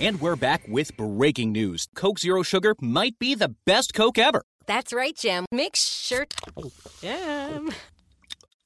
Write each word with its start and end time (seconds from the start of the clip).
And 0.00 0.18
we're 0.18 0.34
back 0.36 0.62
with 0.66 0.96
breaking 0.96 1.52
news. 1.52 1.86
Coke 1.94 2.18
Zero 2.18 2.42
Sugar 2.42 2.74
might 2.80 3.18
be 3.18 3.34
the 3.34 3.54
best 3.66 3.92
Coke 3.92 4.16
ever. 4.16 4.44
That's 4.66 4.94
right, 4.94 5.14
Jim. 5.14 5.44
Make 5.52 5.76
sure. 5.76 6.26
Jim. 7.02 7.70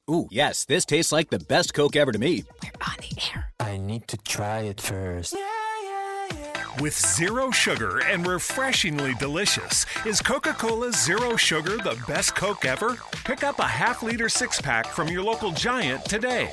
Ooh, 0.09 0.29
yes, 0.31 0.65
this 0.65 0.85
tastes 0.85 1.11
like 1.11 1.31
the 1.31 1.41
best 1.41 1.75
Coke 1.75 1.97
ever 1.97 2.13
to 2.13 2.21
me. 2.21 2.45
We're 2.63 2.71
on 2.87 2.95
the 3.01 3.21
air. 3.35 3.53
I 3.59 3.79
need 3.79 4.07
to 4.09 4.17
try 4.19 4.61
it 4.61 4.81
first. 4.81 5.35
With 6.79 6.95
zero 6.95 7.51
sugar 7.51 8.01
and 8.05 8.25
refreshingly 8.25 9.15
delicious, 9.15 9.87
is 10.07 10.21
Coca 10.21 10.53
Cola 10.53 10.93
Zero 10.93 11.35
Sugar 11.35 11.79
the 11.79 12.01
best 12.07 12.37
Coke 12.37 12.65
ever? 12.65 12.97
Pick 13.25 13.43
up 13.43 13.59
a 13.59 13.67
half 13.67 14.05
liter 14.05 14.29
six 14.29 14.61
pack 14.61 14.87
from 14.87 15.09
your 15.09 15.25
local 15.25 15.51
giant 15.51 16.05
today. 16.05 16.53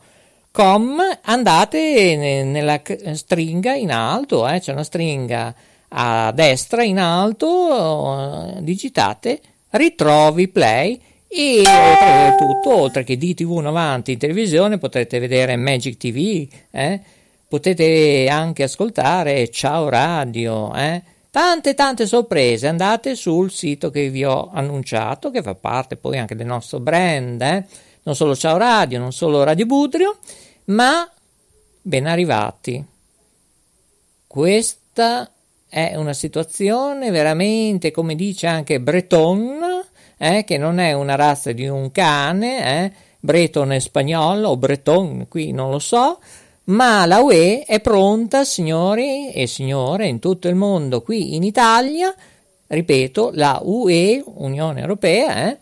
andate 0.63 2.17
nella 2.45 2.81
stringa 3.13 3.75
in 3.75 3.93
alto, 3.93 4.49
eh, 4.49 4.61
c'è 4.61 4.73
una 4.73 4.85
stringa 4.85 5.55
a 5.91 6.33
destra 6.33 6.83
in 6.83 6.99
alto, 6.99 8.55
digitate 8.61 9.41
Ritrovi 9.71 10.49
Play 10.49 11.01
e 11.29 11.59
oltretutto, 11.59 12.75
oltre 12.75 13.05
che 13.05 13.19
DTV90 13.19 14.11
in 14.11 14.19
televisione, 14.19 14.79
potrete 14.79 15.19
vedere 15.19 15.57
Magic 15.57 15.99
TV, 15.99 16.49
eh? 16.71 17.01
potete 17.47 18.29
anche 18.31 18.63
ascoltare 18.63 19.51
Ciao 19.51 19.89
Radio, 19.91 20.75
eh? 20.75 21.03
tante 21.31 21.75
tante 21.75 22.07
sorprese. 22.07 22.67
Andate 22.67 23.15
sul 23.15 23.51
sito 23.51 23.91
che 23.91 24.09
vi 24.09 24.25
ho 24.25 24.51
annunciato, 24.53 25.31
che 25.31 25.43
fa 25.43 25.55
parte 25.55 25.97
poi 25.97 26.19
anche 26.19 26.35
del 26.35 26.47
nostro 26.47 26.81
brand, 26.81 27.41
eh? 27.43 27.65
non 28.05 28.17
solo 28.17 28.35
Ciao 28.35 28.57
Radio, 28.57 28.99
non 28.99 29.13
solo 29.13 29.45
Radio 29.45 29.67
Budrio, 29.67 30.17
ma 30.69 31.11
ben 31.81 32.07
arrivati. 32.07 32.85
Questa 34.27 35.31
è 35.69 35.95
una 35.97 36.13
situazione 36.13 37.11
veramente, 37.11 37.91
come 37.91 38.15
dice 38.15 38.47
anche 38.47 38.81
Breton, 38.81 39.83
eh, 40.17 40.45
che 40.45 40.59
non 40.59 40.79
è 40.79 40.93
una 40.93 41.15
razza 41.15 41.53
di 41.53 41.67
un 41.67 41.91
cane, 41.93 42.85
eh, 42.85 42.93
Breton 43.21 43.73
è 43.73 43.79
spagnolo 43.79 44.51
o 44.51 44.57
Breton, 44.57 45.27
qui 45.29 45.53
non 45.53 45.71
lo 45.71 45.79
so, 45.79 46.21
ma 46.65 47.07
la 47.07 47.21
UE 47.21 47.65
è 47.65 47.81
pronta, 47.81 48.45
signori 48.45 49.33
e 49.33 49.47
signore, 49.47 50.07
in 50.07 50.19
tutto 50.19 50.49
il 50.49 50.55
mondo, 50.55 51.03
qui 51.03 51.35
in 51.35 51.43
Italia, 51.43 52.15
ripeto, 52.67 53.31
la 53.35 53.61
UE, 53.63 54.23
Unione 54.25 54.81
Europea, 54.81 55.49
eh, 55.49 55.59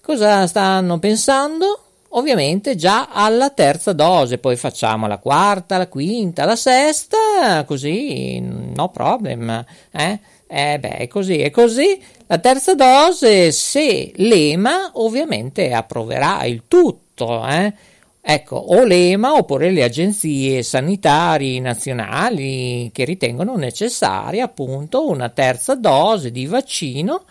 cosa 0.00 0.46
stanno 0.46 0.98
pensando? 0.98 1.91
Ovviamente 2.14 2.74
già 2.76 3.08
alla 3.10 3.50
terza 3.50 3.94
dose, 3.94 4.36
poi 4.36 4.56
facciamo 4.56 5.06
la 5.06 5.16
quarta, 5.16 5.78
la 5.78 5.88
quinta, 5.88 6.44
la 6.44 6.56
sesta, 6.56 7.64
così 7.66 8.38
no 8.40 8.90
problem, 8.90 9.64
eh? 9.90 10.20
Eh 10.46 10.78
beh, 10.78 10.96
è 10.98 11.08
così, 11.08 11.38
è 11.38 11.50
così. 11.50 11.98
La 12.26 12.36
terza 12.36 12.74
dose, 12.74 13.50
se 13.52 14.12
l'EMA 14.14 14.90
ovviamente 14.94 15.72
approverà 15.72 16.44
il 16.44 16.64
tutto, 16.68 17.46
eh? 17.46 17.72
Ecco, 18.20 18.56
o 18.56 18.84
l'EMA 18.84 19.32
oppure 19.32 19.70
le 19.70 19.82
agenzie 19.82 20.62
sanitarie 20.62 21.58
nazionali 21.60 22.90
che 22.92 23.04
ritengono 23.04 23.56
necessaria 23.56 24.44
appunto 24.44 25.08
una 25.08 25.30
terza 25.30 25.74
dose 25.74 26.30
di 26.30 26.44
vaccino 26.44 27.24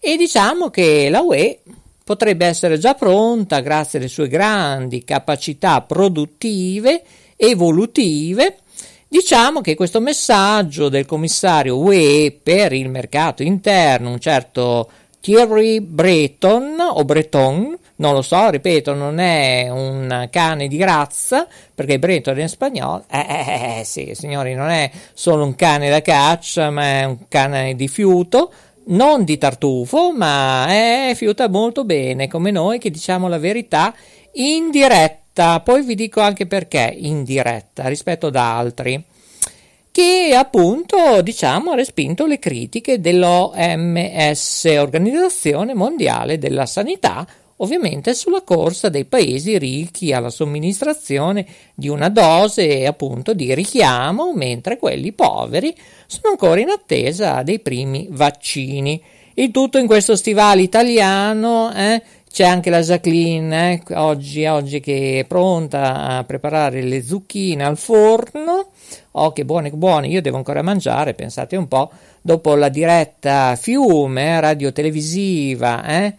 e 0.00 0.16
diciamo 0.16 0.70
che 0.70 1.10
la 1.10 1.20
UE 1.20 1.60
potrebbe 2.04 2.46
essere 2.46 2.78
già 2.78 2.94
pronta 2.94 3.60
grazie 3.60 3.98
alle 3.98 4.08
sue 4.08 4.28
grandi 4.28 5.04
capacità 5.04 5.80
produttive, 5.82 7.02
evolutive, 7.36 8.56
Diciamo 9.12 9.60
che 9.60 9.74
questo 9.74 10.00
messaggio 10.00 10.88
del 10.88 11.04
commissario 11.04 11.76
UE 11.76 12.34
per 12.42 12.72
il 12.72 12.88
mercato 12.88 13.42
interno, 13.42 14.08
un 14.08 14.18
certo 14.18 14.88
Thierry 15.20 15.80
Breton 15.80 16.80
o 16.80 17.04
Breton, 17.04 17.76
non 17.96 18.14
lo 18.14 18.22
so, 18.22 18.48
ripeto, 18.48 18.94
non 18.94 19.18
è 19.18 19.68
un 19.68 20.28
cane 20.30 20.66
di 20.66 20.82
razza, 20.82 21.46
perché 21.74 21.98
Breton 21.98 22.40
in 22.40 22.48
spagnolo, 22.48 23.04
eh, 23.10 23.18
eh, 23.18 23.44
eh, 23.46 23.80
eh 23.80 23.84
sì, 23.84 24.12
signori, 24.14 24.54
non 24.54 24.70
è 24.70 24.90
solo 25.12 25.44
un 25.44 25.54
cane 25.56 25.90
da 25.90 26.00
caccia, 26.00 26.70
ma 26.70 26.82
è 26.82 27.04
un 27.04 27.28
cane 27.28 27.74
di 27.74 27.88
fiuto, 27.88 28.50
non 28.86 29.24
di 29.24 29.38
tartufo, 29.38 30.12
ma 30.12 30.66
è 30.68 31.12
fiuta 31.14 31.48
molto 31.48 31.84
bene, 31.84 32.28
come 32.28 32.50
noi 32.50 32.78
che 32.78 32.90
diciamo 32.90 33.28
la 33.28 33.38
verità 33.38 33.94
in 34.34 34.70
diretta. 34.70 35.60
Poi 35.60 35.82
vi 35.82 35.94
dico 35.94 36.20
anche 36.20 36.46
perché 36.46 36.94
in 36.96 37.24
diretta 37.24 37.88
rispetto 37.88 38.26
ad 38.26 38.36
altri, 38.36 39.02
che 39.90 40.34
appunto 40.34 41.20
diciamo 41.22 41.72
ha 41.72 41.74
respinto 41.74 42.26
le 42.26 42.38
critiche 42.38 43.00
dell'OMS, 43.00 44.64
Organizzazione 44.78 45.74
Mondiale 45.74 46.38
della 46.38 46.66
Sanità, 46.66 47.26
ovviamente 47.62 48.12
sulla 48.14 48.42
corsa 48.42 48.88
dei 48.88 49.04
paesi 49.04 49.56
ricchi 49.56 50.12
alla 50.12 50.30
somministrazione 50.30 51.46
di 51.74 51.88
una 51.88 52.08
dose 52.08 52.86
appunto 52.86 53.34
di 53.34 53.54
richiamo, 53.54 54.32
mentre 54.34 54.76
quelli 54.76 55.12
poveri 55.12 55.74
sono 56.06 56.30
ancora 56.30 56.60
in 56.60 56.68
attesa 56.68 57.42
dei 57.42 57.60
primi 57.60 58.08
vaccini. 58.10 59.02
Il 59.34 59.50
tutto 59.50 59.78
in 59.78 59.86
questo 59.86 60.14
stivale 60.14 60.60
italiano, 60.60 61.72
eh, 61.74 62.02
c'è 62.30 62.44
anche 62.44 62.70
la 62.70 62.80
Jacqueline, 62.80 63.82
eh, 63.86 63.94
oggi, 63.94 64.44
oggi, 64.46 64.80
che 64.80 65.20
è 65.20 65.24
pronta 65.24 66.16
a 66.16 66.24
preparare 66.24 66.82
le 66.82 67.02
zucchine 67.02 67.64
al 67.64 67.78
forno. 67.78 68.70
Oh, 69.12 69.32
che 69.32 69.44
buone, 69.44 69.70
buone, 69.70 70.08
io 70.08 70.20
devo 70.20 70.38
ancora 70.38 70.62
mangiare, 70.62 71.14
pensate 71.14 71.56
un 71.56 71.68
po', 71.68 71.90
dopo 72.20 72.54
la 72.54 72.68
diretta 72.68 73.54
fiume, 73.56 74.40
radio 74.40 74.72
televisiva, 74.72 75.84
eh? 75.84 76.14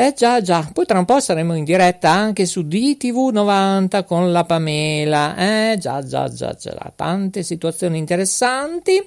Eh 0.00 0.12
già, 0.14 0.40
già, 0.40 0.70
poi 0.72 0.86
tra 0.86 1.00
un 1.00 1.04
po' 1.04 1.18
saremo 1.18 1.56
in 1.56 1.64
diretta 1.64 2.08
anche 2.08 2.46
su 2.46 2.62
DTV 2.62 3.30
90 3.32 4.04
con 4.04 4.30
la 4.30 4.44
Pamela. 4.44 5.34
Eh 5.34 5.76
già, 5.76 6.04
già, 6.04 6.32
già, 6.32 6.54
già, 6.54 6.92
tante 6.94 7.42
situazioni 7.42 7.98
interessanti, 7.98 9.04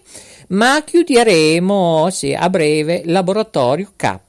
ma 0.50 0.84
chiuderemo, 0.84 2.10
sì, 2.10 2.34
a 2.34 2.50
breve, 2.50 3.04
laboratorio 3.06 3.94
K 3.96 4.20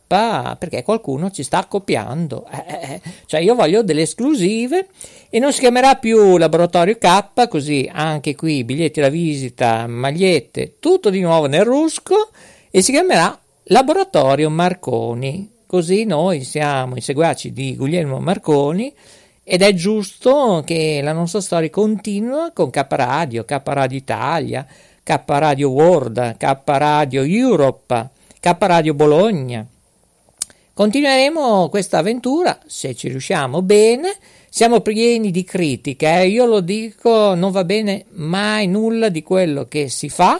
perché 0.56 0.84
qualcuno 0.84 1.32
ci 1.32 1.42
sta 1.42 1.66
copiando. 1.66 2.46
Eh, 2.48 2.64
eh, 2.68 2.92
eh, 2.92 3.00
cioè 3.26 3.40
io 3.40 3.56
voglio 3.56 3.82
delle 3.82 4.02
esclusive 4.02 4.86
e 5.30 5.40
non 5.40 5.52
si 5.52 5.58
chiamerà 5.58 5.96
più 5.96 6.36
Laboratorio 6.36 6.96
K, 6.96 7.48
così 7.48 7.90
anche 7.92 8.36
qui 8.36 8.62
biglietti 8.62 9.00
da 9.00 9.08
visita, 9.08 9.88
magliette, 9.88 10.76
tutto 10.78 11.10
di 11.10 11.18
nuovo 11.18 11.46
nel 11.46 11.64
rusco 11.64 12.30
e 12.70 12.82
si 12.82 12.92
chiamerà 12.92 13.36
Laboratorio 13.64 14.48
Marconi. 14.48 15.51
Così 15.72 16.04
noi 16.04 16.44
siamo 16.44 16.96
i 16.96 17.00
seguaci 17.00 17.50
di 17.50 17.76
Guglielmo 17.76 18.18
Marconi 18.18 18.92
ed 19.42 19.62
è 19.62 19.72
giusto 19.72 20.62
che 20.66 21.00
la 21.02 21.14
nostra 21.14 21.40
storia 21.40 21.70
continua 21.70 22.50
con 22.52 22.68
K 22.68 22.84
Radio, 22.90 23.46
K 23.46 23.58
Radio 23.64 23.96
Italia, 23.96 24.66
K 25.02 25.22
Radio 25.24 25.70
World, 25.70 26.36
K 26.36 26.60
Radio 26.62 27.22
Europe, 27.22 28.10
K 28.38 28.54
Radio 28.58 28.92
Bologna. 28.92 29.66
Continueremo 30.74 31.70
questa 31.70 32.00
avventura, 32.00 32.58
se 32.66 32.94
ci 32.94 33.08
riusciamo 33.08 33.62
bene, 33.62 34.14
siamo 34.50 34.80
pieni 34.80 35.30
di 35.30 35.42
critiche, 35.42 36.20
eh? 36.20 36.28
io 36.28 36.44
lo 36.44 36.60
dico, 36.60 37.34
non 37.34 37.50
va 37.50 37.64
bene 37.64 38.04
mai 38.10 38.66
nulla 38.66 39.08
di 39.08 39.22
quello 39.22 39.64
che 39.64 39.88
si 39.88 40.10
fa, 40.10 40.38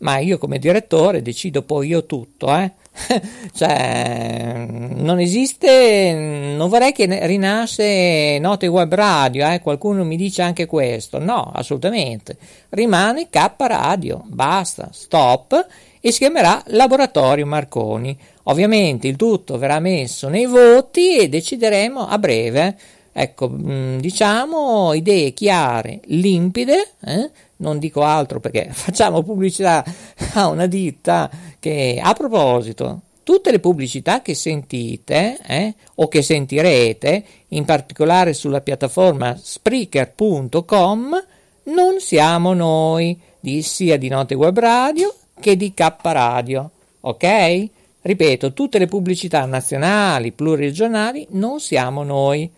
ma 0.00 0.18
io 0.18 0.38
come 0.38 0.58
direttore 0.58 1.22
decido 1.22 1.62
poi 1.62 1.88
io 1.88 2.04
tutto, 2.04 2.54
eh? 2.54 2.72
cioè, 3.54 4.66
non 4.68 5.20
esiste, 5.20 6.12
non 6.56 6.68
vorrei 6.68 6.92
che 6.92 7.26
rinasce 7.26 8.38
Note 8.38 8.66
Web 8.66 8.92
Radio, 8.92 9.48
eh? 9.48 9.60
qualcuno 9.60 10.04
mi 10.04 10.16
dice 10.16 10.42
anche 10.42 10.66
questo, 10.66 11.18
no, 11.18 11.50
assolutamente, 11.54 12.36
rimane 12.70 13.28
K 13.30 13.54
Radio, 13.58 14.22
basta, 14.26 14.90
stop, 14.92 15.66
e 16.00 16.12
si 16.12 16.18
chiamerà 16.18 16.62
Laboratorio 16.68 17.46
Marconi. 17.46 18.16
Ovviamente 18.44 19.06
il 19.06 19.16
tutto 19.16 19.58
verrà 19.58 19.80
messo 19.80 20.28
nei 20.28 20.46
voti 20.46 21.18
e 21.18 21.28
decideremo 21.28 22.06
a 22.06 22.18
breve. 22.18 22.76
Ecco, 23.20 23.50
mm, 23.50 23.98
diciamo 23.98 24.94
idee 24.94 25.34
chiare, 25.34 26.00
limpide, 26.06 26.92
eh? 27.04 27.30
non 27.56 27.78
dico 27.78 28.02
altro 28.02 28.40
perché 28.40 28.68
facciamo 28.72 29.22
pubblicità 29.22 29.84
a 30.32 30.48
una 30.48 30.64
ditta 30.64 31.28
che 31.58 32.00
a 32.02 32.14
proposito 32.14 33.02
tutte 33.22 33.50
le 33.50 33.60
pubblicità 33.60 34.22
che 34.22 34.34
sentite 34.34 35.38
eh, 35.46 35.74
o 35.96 36.08
che 36.08 36.22
sentirete, 36.22 37.24
in 37.48 37.66
particolare 37.66 38.32
sulla 38.32 38.62
piattaforma 38.62 39.36
Spreaker.com, 39.36 41.24
non 41.64 42.00
siamo 42.00 42.54
noi, 42.54 43.20
di, 43.38 43.60
sia 43.60 43.98
di 43.98 44.08
Note 44.08 44.34
Web 44.34 44.58
Radio 44.58 45.14
che 45.38 45.56
di 45.56 45.74
K 45.74 45.94
Radio, 46.00 46.70
ok? 47.00 47.68
Ripeto, 48.00 48.54
tutte 48.54 48.78
le 48.78 48.86
pubblicità 48.86 49.44
nazionali, 49.44 50.32
pluriregionali, 50.32 51.26
non 51.32 51.60
siamo 51.60 52.02
noi. 52.02 52.50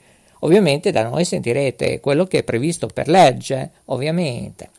Ovviamente 0.44 0.91
da 0.91 1.05
noi 1.05 1.25
sentirete 1.25 2.00
quello 2.00 2.25
che 2.27 2.39
è 2.39 2.43
previsto 2.43 2.87
per 2.87 3.09
legge, 3.09 3.71
ovviamente 3.87 4.71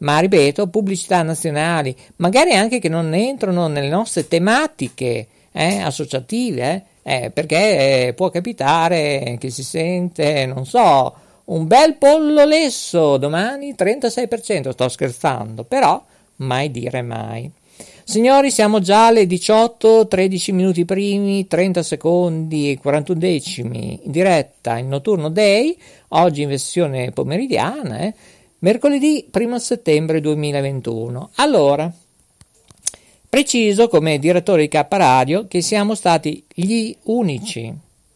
ma 0.00 0.18
ripeto, 0.18 0.68
pubblicità 0.68 1.22
nazionali, 1.22 1.94
magari 2.16 2.54
anche 2.54 2.78
che 2.78 2.88
non 2.88 3.12
entrano 3.14 3.66
nelle 3.68 3.88
nostre 3.88 4.26
tematiche 4.28 5.26
eh, 5.52 5.78
associative, 5.80 6.84
eh, 7.02 7.24
eh, 7.24 7.30
perché 7.30 8.06
eh, 8.06 8.14
può 8.14 8.30
capitare 8.30 9.36
che 9.38 9.50
si 9.50 9.62
sente, 9.62 10.46
non 10.46 10.64
so, 10.64 11.14
un 11.46 11.66
bel 11.66 11.96
pollo 11.96 12.44
lesso 12.44 13.16
domani 13.16 13.74
36%, 13.76 14.70
sto 14.70 14.88
scherzando, 14.88 15.64
però 15.64 16.02
mai 16.36 16.70
dire 16.70 17.02
mai. 17.02 17.50
Signori, 18.10 18.50
siamo 18.50 18.80
già 18.80 19.06
alle 19.06 19.24
18, 19.24 20.08
13 20.08 20.50
minuti 20.50 20.84
primi, 20.84 21.46
30 21.46 21.84
secondi 21.84 22.72
e 22.72 22.76
41 22.76 23.16
decimi 23.16 24.00
in 24.02 24.10
diretta 24.10 24.78
in 24.78 24.88
notturno 24.88 25.28
day, 25.28 25.78
oggi 26.08 26.42
in 26.42 26.48
versione 26.48 27.12
pomeridiana, 27.12 28.00
eh, 28.00 28.14
mercoledì 28.58 29.30
1 29.32 29.58
settembre 29.60 30.20
2021. 30.20 31.30
Allora, 31.36 31.88
preciso 33.28 33.86
come 33.86 34.18
direttore 34.18 34.62
di 34.62 34.68
K 34.68 34.84
Radio 34.88 35.46
che 35.46 35.62
siamo 35.62 35.94
stati 35.94 36.44
gli 36.52 36.92
unici, 37.04 37.72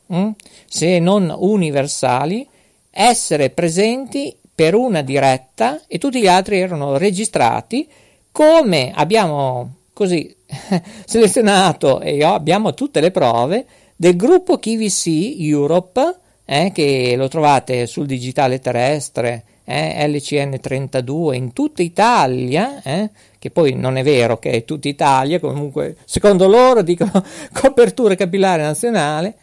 hm, 0.07 0.31
se 0.67 0.99
non 0.99 1.33
universali, 1.39 2.45
essere 2.91 3.51
presenti 3.51 4.35
per 4.53 4.75
una 4.75 5.03
diretta 5.03 5.83
e 5.87 5.99
tutti 5.99 6.21
gli 6.21 6.27
altri 6.27 6.59
erano 6.59 6.97
registrati 6.97 7.89
come 8.33 8.91
abbiamo 8.93 9.83
così 9.95 10.35
selezionato 11.07 12.01
e 12.01 12.23
abbiamo 12.23 12.75
tutte 12.75 13.01
le 13.01 13.11
prove 13.11 13.65
del 13.97 14.17
gruppo 14.17 14.59
KVC 14.59 15.37
Europe 15.39 16.19
eh, 16.45 16.73
che 16.75 17.15
lo 17.17 17.29
trovate 17.29 17.87
sul 17.87 18.05
digitale 18.05 18.59
terrestre 18.59 19.45
eh, 19.65 20.07
LCN32 20.07 21.35
in 21.35 21.53
tutta 21.53 21.83
Italia, 21.83 22.83
eh, 22.83 23.11
che 23.39 23.51
poi 23.51 23.73
non 23.73 23.97
è 23.97 24.03
vero 24.03 24.39
che 24.39 24.51
è 24.51 24.65
tutta 24.65 24.89
Italia, 24.89 25.41
comunque 25.41 25.97
secondo 26.05 26.47
loro 26.47 26.83
dicono 26.83 27.25
copertura 27.53 28.15
capillare 28.15 28.63
nazionale, 28.63 29.35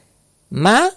ma 0.49 0.87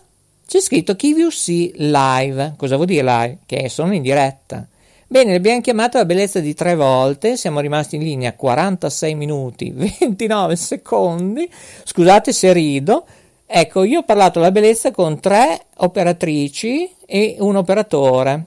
c'è 0.47 0.61
scritto 0.61 0.95
KVC 0.95 1.73
Live, 1.77 2.55
cosa 2.57 2.75
vuol 2.77 2.87
dire 2.87 3.03
live? 3.03 3.39
Che 3.47 3.69
sono 3.71 3.95
in 3.95 4.03
diretta. 4.03 4.67
Bene, 5.07 5.35
abbiamo 5.35 5.61
chiamato 5.61 5.99
la 5.99 6.07
bellezza 6.07 6.41
di 6.41 6.55
tre 6.55 6.75
volte, 6.75 7.37
siamo 7.37 7.61
rimasti 7.61 7.97
in 7.97 8.03
linea 8.03 8.33
46 8.33 9.15
minuti 9.15 9.71
29 9.77 10.57
secondi, 10.57 11.49
scusate 11.85 12.33
se 12.33 12.53
rido, 12.55 13.05
ecco 13.45 13.83
io 13.85 14.01
ho 14.01 14.03
parlato 14.05 14.41
la 14.41 14.51
bellezza 14.51 14.91
con 14.93 15.21
tre 15.21 15.67
operatrici 15.77 16.91
e 17.05 17.37
un 17.39 17.57
operatore, 17.57 18.47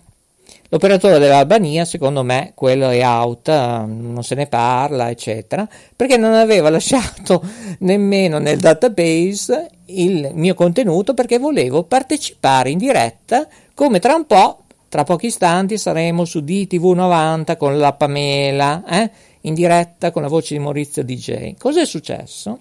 L'operatore 0.69 1.17
dell'Albania, 1.17 1.85
secondo 1.85 2.23
me, 2.23 2.51
quello 2.53 2.89
è 2.89 3.01
out, 3.01 3.47
non 3.47 4.21
se 4.21 4.35
ne 4.35 4.47
parla, 4.47 5.09
eccetera, 5.09 5.65
perché 5.95 6.17
non 6.17 6.33
aveva 6.33 6.69
lasciato 6.69 7.41
nemmeno 7.79 8.37
nel 8.39 8.59
database 8.59 9.69
il 9.85 10.31
mio 10.33 10.53
contenuto 10.55 11.13
perché 11.13 11.39
volevo 11.39 11.83
partecipare 11.83 12.69
in 12.69 12.79
diretta, 12.79 13.47
come 13.73 13.99
tra 13.99 14.15
un 14.15 14.25
po', 14.25 14.63
tra 14.89 15.03
pochi 15.03 15.27
istanti, 15.27 15.77
saremo 15.77 16.23
su 16.23 16.39
DTV90 16.39 17.57
con 17.57 17.77
la 17.77 17.93
Pamela, 17.93 18.83
eh? 18.85 19.11
in 19.41 19.53
diretta 19.53 20.11
con 20.11 20.21
la 20.21 20.27
voce 20.27 20.55
di 20.55 20.61
Maurizio 20.61 21.03
DJ. 21.03 21.55
Cos'è 21.57 21.85
successo? 21.85 22.59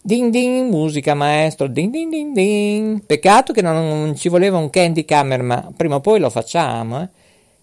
Ding 0.00 0.30
ding, 0.30 0.70
musica 0.70 1.14
maestro, 1.14 1.66
ding 1.66 1.90
ding 1.90 2.10
ding 2.10 2.34
ding. 2.34 3.02
Peccato 3.04 3.52
che 3.52 3.62
non 3.62 4.14
ci 4.16 4.28
voleva 4.28 4.58
un 4.58 4.70
candy 4.70 5.04
camera, 5.04 5.42
ma 5.42 5.72
prima 5.76 5.96
o 5.96 6.00
poi 6.00 6.20
lo 6.20 6.30
facciamo. 6.30 7.02
Eh? 7.02 7.08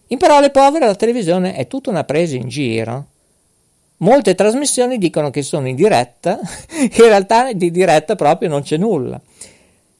In 0.08 0.18
parole 0.18 0.52
povere, 0.52 0.86
la 0.86 0.96
televisione 0.96 1.56
è 1.56 1.68
tutta 1.68 1.90
una 1.90 2.04
presa 2.04 2.36
in 2.36 2.48
giro. 2.48 3.06
Molte 3.98 4.36
trasmissioni 4.36 4.98
dicono 4.98 5.30
che 5.30 5.42
sono 5.42 5.68
in 5.68 5.76
diretta, 5.76 6.40
in 6.78 6.90
realtà 6.98 7.54
di 7.54 7.72
diretta 7.72 8.16
proprio 8.16 8.50
non 8.50 8.62
c'è 8.62 8.78
nulla. 8.78 9.20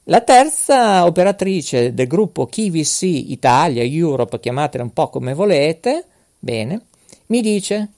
La 0.08 0.20
terza 0.20 1.04
operatrice 1.04 1.92
del 1.92 2.06
gruppo 2.06 2.46
KVC 2.46 3.02
Italia, 3.02 3.82
Europe, 3.82 4.38
chiamatela 4.38 4.84
un 4.84 4.92
po' 4.92 5.08
come 5.08 5.34
volete, 5.34 6.04
bene, 6.38 6.80
mi 7.26 7.40
dice 7.40 7.88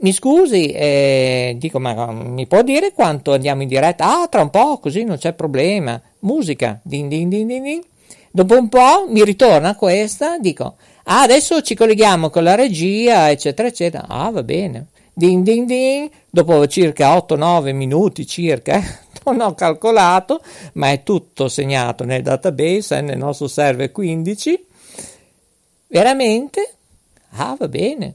mi 0.00 0.12
scusi, 0.12 0.66
eh, 0.66 1.56
dico, 1.58 1.80
ma 1.80 2.12
mi 2.12 2.46
può 2.46 2.62
dire 2.62 2.92
quanto 2.92 3.32
andiamo 3.32 3.62
in 3.62 3.68
diretta? 3.68 4.20
Ah, 4.20 4.28
tra 4.28 4.42
un 4.42 4.50
po', 4.50 4.78
così 4.78 5.04
non 5.04 5.16
c'è 5.16 5.32
problema. 5.32 5.98
Musica, 6.18 6.80
din 6.84 7.08
din 7.08 7.30
din 7.30 7.46
din 7.46 7.62
din. 7.62 7.82
Dopo 8.30 8.54
un 8.54 8.68
po' 8.68 9.06
mi 9.08 9.24
ritorna 9.24 9.74
questa, 9.74 10.36
dico, 10.36 10.76
ah, 11.04 11.22
adesso 11.22 11.62
ci 11.62 11.74
colleghiamo 11.74 12.28
con 12.28 12.44
la 12.44 12.56
regia, 12.56 13.30
eccetera, 13.30 13.68
eccetera. 13.68 14.04
Ah, 14.06 14.30
va 14.30 14.42
bene. 14.42 14.88
Din 15.18 15.42
din 15.42 15.66
din. 15.66 16.08
Dopo 16.30 16.64
circa 16.68 17.16
8-9 17.16 17.74
minuti 17.74 18.24
circa, 18.24 18.80
non 19.26 19.40
ho 19.40 19.52
calcolato, 19.52 20.40
ma 20.74 20.92
è 20.92 21.02
tutto 21.02 21.48
segnato 21.48 22.04
nel 22.04 22.22
database, 22.22 22.98
eh, 22.98 23.00
nel 23.00 23.18
nostro 23.18 23.48
server 23.48 23.90
15. 23.90 24.66
Veramente? 25.88 26.74
Ah, 27.30 27.56
va 27.58 27.66
bene. 27.66 28.14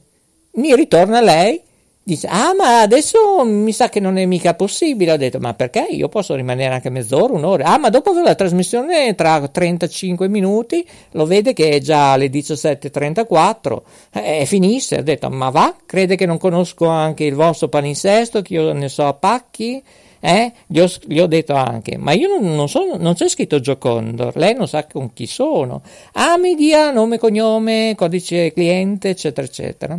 Mi 0.52 0.74
ritorna 0.74 1.20
lei 1.20 1.60
Dice, 2.06 2.26
ah 2.26 2.52
ma 2.54 2.82
adesso 2.82 3.44
mi 3.46 3.72
sa 3.72 3.88
che 3.88 3.98
non 3.98 4.18
è 4.18 4.26
mica 4.26 4.52
possibile. 4.52 5.12
Ho 5.12 5.16
detto, 5.16 5.38
ma 5.38 5.54
perché? 5.54 5.86
Io 5.88 6.08
posso 6.10 6.34
rimanere 6.34 6.74
anche 6.74 6.90
mezz'ora, 6.90 7.32
un'ora. 7.32 7.64
Ah 7.64 7.78
ma 7.78 7.88
dopo 7.88 8.12
la 8.12 8.34
trasmissione 8.34 9.14
tra 9.14 9.48
35 9.48 10.28
minuti 10.28 10.86
lo 11.12 11.24
vede 11.24 11.54
che 11.54 11.70
è 11.70 11.80
già 11.80 12.12
alle 12.12 12.26
17.34 12.28 13.82
e 14.12 14.40
eh, 14.42 14.44
finisce. 14.44 14.98
Ho 14.98 15.02
detto, 15.02 15.30
ma 15.30 15.48
va? 15.48 15.74
Crede 15.86 16.14
che 16.16 16.26
non 16.26 16.36
conosco 16.36 16.86
anche 16.88 17.24
il 17.24 17.34
vostro 17.34 17.68
palinsesto, 17.68 18.42
che 18.42 18.52
io 18.52 18.72
ne 18.74 18.90
so 18.90 19.06
a 19.06 19.14
pacchi? 19.14 19.82
eh, 20.20 20.52
gli, 20.66 20.80
ho, 20.80 20.88
gli, 21.06 21.20
ho, 21.20 21.26
detto 21.26 21.54
anche, 21.54 21.98
ma 21.98 22.12
io 22.12 22.28
non, 22.28 22.54
non, 22.54 22.68
sono, 22.68 22.96
non 22.96 23.12
c'è 23.14 23.28
scritto 23.28 23.60
Giocondor, 23.60 24.36
lei 24.36 24.54
non 24.54 24.66
sa 24.66 24.86
con 24.86 25.12
chi 25.12 25.26
sono. 25.26 25.82
Ah, 26.12 26.38
mi 26.38 26.54
dia 26.54 26.90
nome, 26.90 27.18
cognome, 27.18 27.94
codice 27.96 28.52
cliente, 28.52 29.10
eccetera, 29.10 29.46
eccetera. 29.46 29.98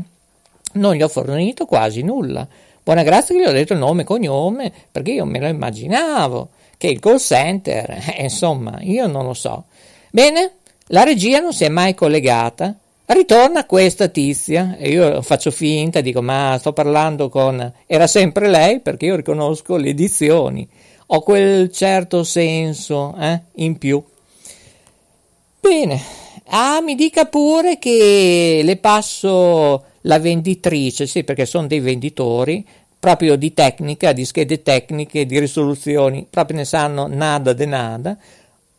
Non 0.76 0.96
gli 0.96 1.02
ho 1.02 1.08
fornito 1.08 1.66
quasi 1.66 2.02
nulla. 2.02 2.48
Buona 2.84 3.04
grazia 3.04 3.36
gli 3.36 3.44
ho 3.44 3.52
detto 3.52 3.74
nome 3.74 4.02
e 4.02 4.06
cognome, 4.06 4.72
perché 4.92 5.12
io 5.12 5.26
me 5.26 5.40
lo 5.40 5.48
immaginavo, 5.48 6.50
che 6.78 6.88
il 6.88 7.00
call 7.00 7.18
center, 7.18 7.90
eh, 8.16 8.24
insomma, 8.24 8.80
io 8.82 9.08
non 9.08 9.26
lo 9.26 9.34
so. 9.34 9.66
Bene, 10.12 10.52
la 10.88 11.04
regia 11.04 11.40
non 11.40 11.54
si 11.54 11.64
è 11.64 11.70
mai 11.70 11.94
collegata. 11.94 12.76
Ritorna 13.08 13.66
questa 13.66 14.08
tizia 14.08 14.76
e 14.78 14.90
io 14.90 15.22
faccio 15.22 15.52
finta, 15.52 16.02
dico 16.02 16.22
ma 16.22 16.58
sto 16.60 16.74
parlando 16.74 17.30
con... 17.30 17.72
Era 17.86 18.08
sempre 18.08 18.50
lei 18.50 18.80
perché 18.80 19.06
io 19.06 19.16
riconosco 19.16 19.78
le 19.78 19.90
edizioni, 19.90 20.68
ho 21.08 21.22
quel 21.22 21.72
certo 21.72 22.24
senso 22.24 23.16
eh, 23.20 23.42
in 23.56 23.78
più. 23.78 24.04
Bene, 25.60 26.02
ah 26.48 26.82
mi 26.82 26.96
dica 26.96 27.26
pure 27.26 27.78
che 27.78 28.62
le 28.64 28.78
passo 28.78 29.84
la 30.06 30.20
venditrice, 30.20 31.06
sì 31.06 31.24
perché 31.24 31.46
sono 31.46 31.68
dei 31.68 31.80
venditori, 31.80 32.66
proprio 32.98 33.36
di 33.36 33.54
tecnica, 33.54 34.14
di 34.14 34.26
schede 34.26 34.64
tecniche, 34.64 35.26
di 35.26 35.38
risoluzioni, 35.40 36.26
proprio 36.30 36.58
ne 36.58 36.66
sanno 36.66 37.08
nada 37.08 37.54
de 37.54 37.66
nada. 37.66 38.18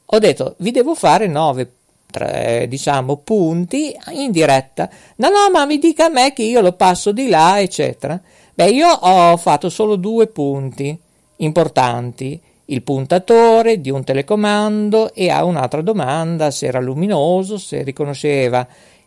Ho 0.07 0.19
detto 0.19 0.55
vi 0.59 0.71
devo 0.71 0.95
fare 0.95 1.27
nove 1.27 1.71
tre, 2.11 2.67
diciamo, 2.69 3.19
punti 3.19 3.95
in 4.13 4.31
diretta. 4.31 4.89
No, 5.17 5.29
no, 5.29 5.51
ma 5.53 5.65
mi 5.67 5.79
dica 5.79 6.07
a 6.07 6.09
me 6.09 6.33
che 6.33 6.43
io 6.43 6.61
lo 6.61 6.73
passo 6.73 7.13
di 7.13 7.29
là, 7.29 7.61
eccetera. 7.61 8.21
Beh, 8.55 8.71
io 8.71 8.89
ho 8.89 9.37
fatto 9.37 9.69
solo 9.69 9.97
due 9.97 10.29
punti 10.29 10.99
importanti. 11.37 12.41
Il 12.69 12.83
puntatore 12.83 13.81
di 13.81 13.91
un 13.91 14.03
telecomando 14.03 15.13
e 15.15 15.31
a 15.31 15.45
un'altra 15.45 15.83
domanda 15.83 16.51
se 16.51 16.67
era 16.67 16.81
luminoso, 16.81 17.59
se 17.59 17.83
riconosceva 17.83 18.67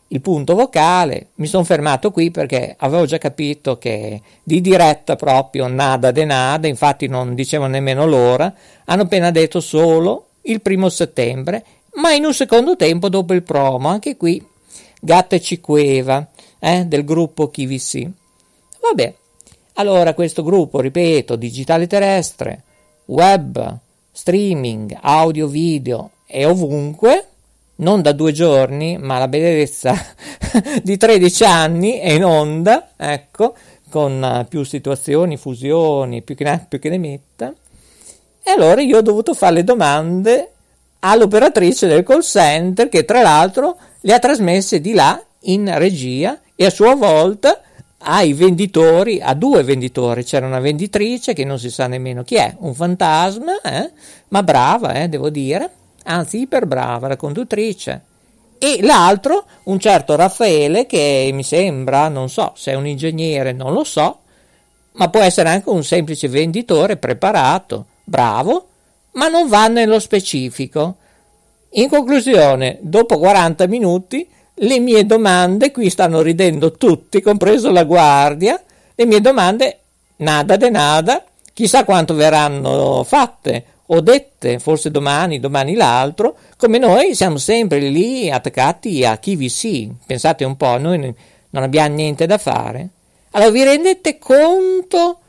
il 0.09 0.21
punto 0.21 0.55
vocale. 0.55 1.29
Mi 1.35 1.47
sono 1.47 1.63
fermato 1.63 2.11
qui 2.11 2.31
perché 2.31 2.75
avevo 2.77 3.05
già 3.05 3.17
capito 3.17 3.77
che 3.77 4.21
di 4.43 4.61
diretta 4.61 5.15
proprio 5.15 5.67
nada 5.67 6.11
de 6.11 6.25
nada, 6.25 6.67
infatti 6.67 7.07
non 7.07 7.33
dicevano 7.33 7.71
nemmeno 7.71 8.05
l'ora, 8.05 8.53
hanno 8.85 9.03
appena 9.03 9.31
detto 9.31 9.59
solo 9.59 10.25
il 10.43 10.61
primo 10.61 10.89
settembre 10.89 11.63
ma 11.99 12.13
in 12.13 12.25
un 12.25 12.33
secondo 12.33 12.75
tempo 12.75 13.09
dopo 13.09 13.33
il 13.33 13.43
promo, 13.43 13.89
anche 13.89 14.15
qui 14.15 14.43
Gatta 15.01 15.39
Cicueva 15.39 16.27
eh, 16.59 16.85
del 16.85 17.03
gruppo 17.03 17.49
KVC. 17.49 18.07
Vabbè, 18.81 19.13
allora 19.73 20.13
questo 20.13 20.43
gruppo, 20.43 20.79
ripeto, 20.79 21.35
digitale 21.35 21.87
terrestre, 21.87 22.63
web, 23.05 23.77
streaming, 24.11 24.97
audio, 25.01 25.47
video 25.47 26.11
e 26.25 26.45
ovunque, 26.45 27.27
non 27.79 28.01
da 28.01 28.11
due 28.11 28.31
giorni, 28.31 28.97
ma 28.97 29.17
la 29.17 29.27
bellezza 29.27 29.93
di 30.83 30.97
13 30.97 31.43
anni 31.43 31.97
è 31.97 32.11
in 32.11 32.23
onda, 32.23 32.91
ecco, 32.95 33.55
con 33.89 34.45
più 34.47 34.63
situazioni, 34.63 35.37
fusioni, 35.37 36.21
più 36.21 36.35
che 36.35 36.65
più 36.67 36.79
che 36.79 36.89
ne 36.89 36.97
metta. 36.97 37.53
E 38.41 38.51
allora 38.51 38.81
io 38.81 38.97
ho 38.97 39.01
dovuto 39.01 39.33
fare 39.33 39.55
le 39.55 39.63
domande 39.63 40.51
all'operatrice 40.99 41.87
del 41.87 42.03
call 42.03 42.21
center 42.21 42.89
che 42.89 43.05
tra 43.05 43.21
l'altro 43.21 43.77
le 44.01 44.13
ha 44.13 44.19
trasmesse 44.19 44.81
di 44.81 44.93
là 44.93 45.21
in 45.41 45.71
regia 45.77 46.39
e 46.55 46.65
a 46.65 46.69
sua 46.69 46.95
volta 46.95 47.61
ai 48.01 48.33
venditori, 48.33 49.19
a 49.21 49.33
due 49.33 49.63
venditori, 49.63 50.23
c'era 50.23 50.45
una 50.45 50.59
venditrice 50.59 51.33
che 51.33 51.43
non 51.43 51.59
si 51.59 51.69
sa 51.69 51.87
nemmeno 51.87 52.23
chi 52.23 52.35
è, 52.35 52.55
un 52.59 52.73
fantasma, 52.73 53.61
eh? 53.61 53.91
ma 54.29 54.41
brava, 54.41 54.93
eh, 54.93 55.09
devo 55.09 55.29
dire, 55.29 55.69
anzi 56.09 56.41
iper 56.41 56.65
brava 56.65 57.07
la 57.07 57.15
conduttrice. 57.15 58.03
E 58.57 58.79
l'altro, 58.81 59.45
un 59.63 59.79
certo 59.79 60.15
Raffaele, 60.15 60.85
che 60.85 61.29
mi 61.33 61.43
sembra, 61.43 62.09
non 62.09 62.29
so 62.29 62.51
se 62.55 62.71
è 62.71 62.75
un 62.75 62.87
ingegnere, 62.87 63.53
non 63.53 63.71
lo 63.71 63.85
so, 63.85 64.19
ma 64.93 65.09
può 65.09 65.21
essere 65.21 65.49
anche 65.49 65.69
un 65.69 65.83
semplice 65.83 66.27
venditore 66.27 66.97
preparato, 66.97 67.85
bravo, 68.03 68.67
ma 69.13 69.29
non 69.29 69.47
va 69.47 69.67
nello 69.67 69.99
specifico. 69.99 70.97
In 71.73 71.87
conclusione, 71.87 72.79
dopo 72.81 73.17
40 73.17 73.67
minuti, 73.67 74.27
le 74.55 74.79
mie 74.79 75.05
domande, 75.05 75.71
qui 75.71 75.89
stanno 75.89 76.21
ridendo 76.21 76.73
tutti, 76.73 77.21
compreso 77.21 77.71
la 77.71 77.85
guardia, 77.85 78.61
le 78.93 79.05
mie 79.05 79.21
domande, 79.21 79.79
nada 80.17 80.57
de 80.57 80.69
nada, 80.69 81.23
chissà 81.53 81.85
quanto 81.85 82.13
verranno 82.13 83.05
fatte 83.05 83.65
o 83.91 84.01
dette, 84.01 84.59
forse 84.59 84.91
domani, 84.91 85.39
domani 85.39 85.73
l'altro, 85.73 86.37
come 86.57 86.77
noi 86.77 87.15
siamo 87.15 87.37
sempre 87.37 87.79
lì 87.79 88.29
attaccati 88.29 89.03
a 89.03 89.17
chi 89.17 89.35
vi 89.35 89.49
sì. 89.49 89.91
Pensate 90.05 90.45
un 90.45 90.55
po', 90.55 90.77
noi 90.77 90.97
non 91.49 91.63
abbiamo 91.63 91.95
niente 91.95 92.27
da 92.27 92.37
fare. 92.37 92.89
Allora 93.31 93.51
vi 93.51 93.63
rendete 93.63 94.19
conto 94.19 95.19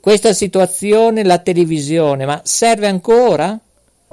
questa 0.00 0.32
situazione 0.34 1.24
la 1.24 1.38
televisione, 1.38 2.26
ma 2.26 2.40
serve 2.44 2.88
ancora? 2.88 3.58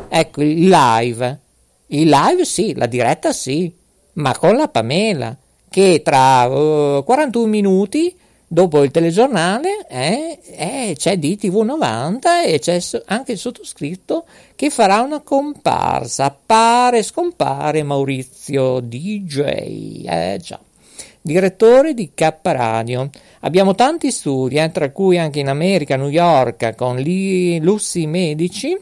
Ecco, 0.07 0.41
il 0.41 0.69
live. 0.69 1.39
Il 1.87 2.09
live 2.09 2.45
sì, 2.45 2.73
la 2.75 2.85
diretta 2.85 3.33
sì, 3.33 3.73
ma 4.13 4.37
con 4.37 4.55
la 4.55 4.69
Pamela, 4.69 5.35
che 5.69 6.01
tra 6.01 6.45
uh, 6.45 7.03
41 7.03 7.45
minuti 7.45 8.15
dopo 8.47 8.83
il 8.83 8.91
telegiornale 8.91 9.85
eh, 9.87 10.39
eh, 10.43 10.95
c'è 10.97 11.17
DTV90 11.17 12.19
e 12.45 12.59
c'è 12.59 12.79
anche 13.05 13.33
il 13.33 13.37
sottoscritto 13.37 14.25
che 14.55 14.69
farà 14.69 15.01
una 15.01 15.21
comparsa. 15.21 16.25
Appare, 16.25 17.03
scompare 17.03 17.83
Maurizio 17.83 18.79
DJ. 18.79 19.39
Eh 20.05 20.39
già 20.41 20.59
direttore 21.27 21.93
di 21.93 22.11
K 22.13 22.33
Radio. 22.41 23.09
Abbiamo 23.41 23.75
tanti 23.75 24.11
studi, 24.11 24.55
eh, 24.55 24.71
tra 24.71 24.89
cui 24.91 25.17
anche 25.17 25.41
in 25.41 25.49
America, 25.49 25.97
New 25.97 26.07
York, 26.07 26.73
con 26.75 26.97
gli 26.97 27.59
Lussi 27.61 28.07
Medici. 28.07 28.75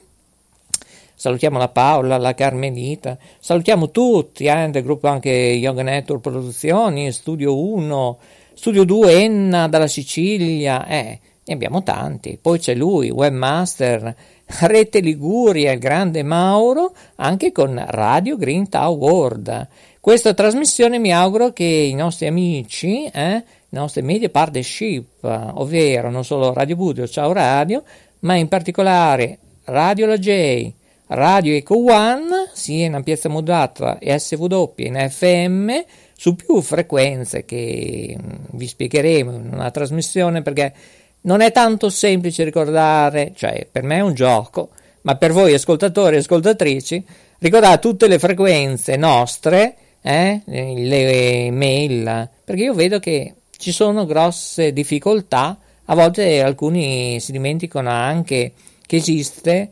Salutiamo 1.17 1.57
la 1.57 1.69
Paola, 1.69 2.17
la 2.17 2.33
Carmelita, 2.35 3.17
salutiamo 3.39 3.89
tutti, 3.89 4.45
eh, 4.45 4.67
del 4.69 4.83
gruppo 4.83 5.07
anche 5.07 5.29
Yoga 5.29 5.81
Network 5.81 6.21
Produzioni, 6.21 7.11
Studio 7.11 7.57
1, 7.57 8.17
Studio 8.55 8.85
2 8.85 9.21
Enna 9.21 9.67
dalla 9.67 9.85
Sicilia, 9.85 10.87
eh, 10.87 11.19
ne 11.43 11.53
abbiamo 11.53 11.83
tanti. 11.83 12.39
Poi 12.41 12.57
c'è 12.57 12.73
lui, 12.73 13.09
webmaster, 13.09 14.15
Rete 14.45 15.01
Liguria, 15.01 15.73
il 15.73 15.79
grande 15.79 16.23
Mauro, 16.23 16.95
anche 17.17 17.51
con 17.51 17.83
Radio 17.85 18.37
Green 18.37 18.65
World. 18.71 19.67
Questa 19.99 20.33
trasmissione 20.33 20.99
mi 20.99 21.11
auguro 21.11 21.51
che 21.51 21.65
i 21.65 21.95
nostri 21.95 22.27
amici, 22.27 23.05
eh, 23.05 23.35
i 23.35 23.75
nostri 23.75 24.01
media 24.03 24.29
partnership, 24.29 25.23
ovvero 25.23 26.09
non 26.09 26.23
solo 26.23 26.53
Radio 26.53 26.77
Budio, 26.77 27.05
Ciao 27.07 27.33
Radio, 27.33 27.83
ma 28.19 28.35
in 28.35 28.47
particolare 28.47 29.37
Radio 29.65 30.05
La 30.05 30.17
J, 30.17 30.71
Radio 31.07 31.53
Eco 31.53 31.91
One, 31.91 32.49
sia 32.53 32.85
in 32.85 32.93
ampiezza 32.93 33.27
modulata 33.27 33.99
e 33.99 34.17
SW 34.17 34.73
in 34.77 35.07
FM, 35.09 35.71
su 36.17 36.35
più 36.35 36.61
frequenze 36.61 37.45
che 37.45 38.17
mm, 38.17 38.29
vi 38.51 38.67
spiegheremo 38.67 39.31
in 39.31 39.49
una 39.53 39.71
trasmissione 39.71 40.41
perché 40.41 40.73
non 41.21 41.41
è 41.41 41.51
tanto 41.51 41.89
semplice 41.89 42.43
ricordare, 42.43 43.33
cioè 43.35 43.67
per 43.69 43.83
me 43.83 43.97
è 43.97 44.01
un 44.01 44.13
gioco, 44.13 44.69
ma 45.01 45.15
per 45.15 45.31
voi 45.31 45.53
ascoltatori 45.53 46.15
e 46.15 46.19
ascoltatrici, 46.19 47.03
ricordare 47.39 47.79
tutte 47.79 48.07
le 48.07 48.19
frequenze 48.19 48.95
nostre 48.95 49.75
eh, 50.01 50.41
le 50.45 51.49
mail, 51.51 52.29
perché 52.43 52.63
io 52.63 52.73
vedo 52.75 52.99
che 52.99 53.33
ci 53.57 53.71
sono 53.71 54.05
grosse 54.05 54.71
difficoltà, 54.71 55.57
a 55.85 55.95
volte 55.95 56.41
alcuni 56.41 57.19
si 57.19 57.31
dimenticano 57.31 57.89
anche 57.89 58.53
che 58.85 58.95
esiste 58.97 59.71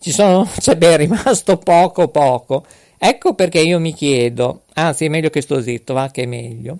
ci 0.00 0.10
sono, 0.10 0.44
c'è 0.58 0.76
ben 0.76 0.96
rimasto 0.96 1.56
poco 1.56 2.08
poco. 2.08 2.66
Ecco 2.98 3.34
perché 3.34 3.60
io 3.60 3.78
mi 3.78 3.94
chiedo, 3.94 4.62
anzi 4.74 5.04
è 5.04 5.08
meglio 5.08 5.30
che 5.30 5.40
sto 5.40 5.62
zitto, 5.62 5.94
va 5.94 6.10
che 6.10 6.24
è 6.24 6.26
meglio. 6.26 6.78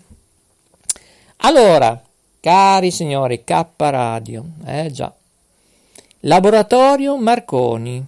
Allora, 1.42 2.02
cari 2.40 2.90
signori, 2.90 3.44
K 3.44 3.64
Radio, 3.76 4.44
eh 4.66 4.90
già. 4.90 5.14
Laboratorio 6.22 7.16
Marconi. 7.18 8.04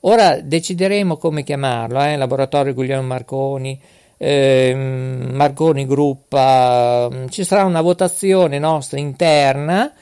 Ora 0.00 0.38
decideremo 0.42 1.16
come 1.16 1.42
chiamarlo, 1.42 2.02
eh? 2.02 2.16
Laboratorio 2.16 2.74
Guglielmo 2.74 3.06
Marconi, 3.06 3.80
eh, 4.18 4.74
Marconi 4.74 5.86
Gruppa, 5.86 7.08
mm, 7.10 7.28
ci 7.28 7.44
sarà 7.44 7.64
una 7.64 7.80
votazione 7.80 8.58
nostra 8.58 8.98
interna 8.98 9.92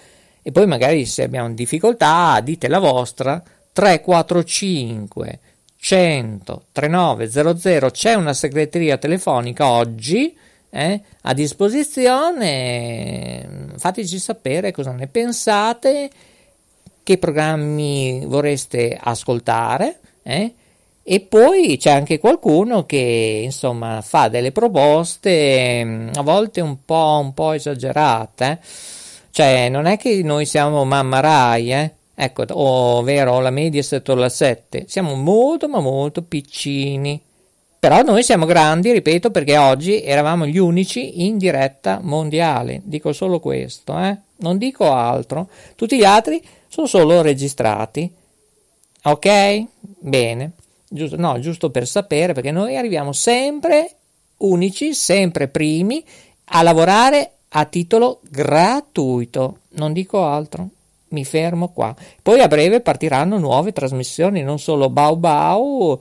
e 0.42 0.50
poi 0.50 0.66
magari 0.66 1.06
se 1.06 1.23
abbiamo 1.23 1.52
difficoltà 1.52 2.40
dite 2.42 2.68
la 2.68 2.78
vostra. 2.78 3.42
345 3.73 5.38
100 5.78 6.62
3900 6.73 7.90
c'è 7.90 8.14
una 8.14 8.32
segreteria 8.32 8.96
telefonica 8.96 9.68
oggi 9.68 10.35
eh, 10.70 11.00
a 11.23 11.35
disposizione. 11.35 13.68
Fateci 13.76 14.18
sapere 14.18 14.73
cosa 14.73 14.92
ne 14.92 15.08
pensate 15.08 16.11
che 17.02 17.18
programmi 17.18 18.25
vorreste 18.26 18.99
ascoltare 19.00 20.00
eh? 20.23 20.54
E 21.09 21.21
poi 21.21 21.77
c'è 21.79 21.91
anche 21.91 22.19
qualcuno 22.19 22.85
che 22.85 23.43
insomma 23.45 24.01
fa 24.03 24.27
delle 24.27 24.51
proposte 24.51 25.85
mm, 25.85 26.09
a 26.15 26.23
volte 26.23 26.61
un 26.61 26.85
po', 26.85 27.21
un 27.23 27.33
po 27.33 27.53
esagerate 27.53 28.59
cioè 29.31 29.69
non 29.69 29.87
è 29.87 29.97
che 29.99 30.21
noi 30.25 30.47
siamo 30.47 30.85
mamma 30.85 31.21
Rai 31.21 31.73
eh? 31.73 31.93
ecco 32.13 32.45
ovvero 32.49 33.39
la 33.39 33.51
Mediaset 33.51 34.09
o 34.09 34.15
la 34.17 34.29
7 34.29 34.87
siamo 34.89 35.15
molto 35.15 35.69
ma 35.69 35.79
molto 35.79 36.23
piccini 36.23 37.23
però 37.79 38.03
noi 38.03 38.25
siamo 38.25 38.47
grandi, 38.47 38.91
ripeto, 38.91 39.31
perché 39.31 39.59
oggi 39.59 40.03
eravamo 40.03 40.45
gli 40.45 40.59
unici 40.59 41.25
in 41.25 41.39
diretta 41.39 42.01
mondiale. 42.03 42.81
Dico 42.83 43.13
solo 43.13 43.39
questo, 43.39 43.97
eh? 43.97 44.17
Non 44.39 44.59
dico 44.59 44.93
altro. 44.93 45.49
Tutti 45.77 45.97
gli 45.97 46.05
altri 46.05 46.43
sono 46.67 46.89
solo 46.89 47.23
registrati. 47.23 48.13
Ok? 49.05 49.65
Bene. 50.01 50.53
Giusto, 50.88 51.16
no, 51.16 51.38
giusto 51.40 51.71
per 51.71 51.87
sapere, 51.87 52.33
perché 52.33 52.50
noi 52.50 52.76
arriviamo 52.76 53.12
sempre 53.12 53.90
unici, 54.38 54.95
sempre 54.95 55.49
primi, 55.49 56.05
a 56.47 56.62
lavorare 56.62 57.33
a 57.50 57.64
titolo 57.64 58.21
gratuito. 58.28 59.59
Non 59.71 59.93
dico 59.93 60.25
altro. 60.25 60.69
Mi 61.09 61.25
fermo 61.25 61.69
qua. 61.69 61.95
Poi 62.21 62.40
a 62.40 62.49
breve 62.49 62.81
partiranno 62.81 63.38
nuove 63.38 63.73
trasmissioni, 63.73 64.43
non 64.43 64.59
solo 64.59 64.90
Bau 64.90 65.16
Bau, 65.16 66.00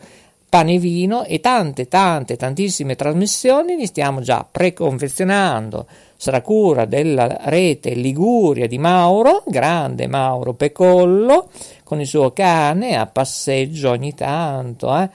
Pane 0.50 0.74
e 0.74 0.80
Vino 0.80 1.24
e 1.25 1.39
tante, 1.39 1.88
tante, 1.88 2.38
tantissime 2.38 2.96
trasmissioni 2.96 3.75
li 3.75 3.86
stiamo 3.86 4.22
già 4.22 4.48
preconfezionando 4.50 5.86
sarà 6.25 6.41
cura 6.41 6.86
della 6.86 7.38
rete 7.41 7.94
Liguria 7.94 8.65
di 8.65 8.79
Mauro, 8.79 9.44
grande 9.46 10.08
Mauro 10.08 10.55
Pecollo, 10.55 11.50
con 11.84 12.01
il 12.01 12.08
suo 12.08 12.32
cane 12.32 12.98
a 12.98 13.05
passeggio 13.05 13.91
ogni 13.91 14.15
tanto, 14.15 14.98
eh? 14.98 15.08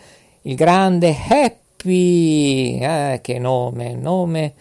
il 0.42 0.54
grande 0.54 1.12
Happy, 1.28 2.78
eh, 2.78 3.18
che 3.20 3.40
nome, 3.40 3.94
nome 3.94 4.52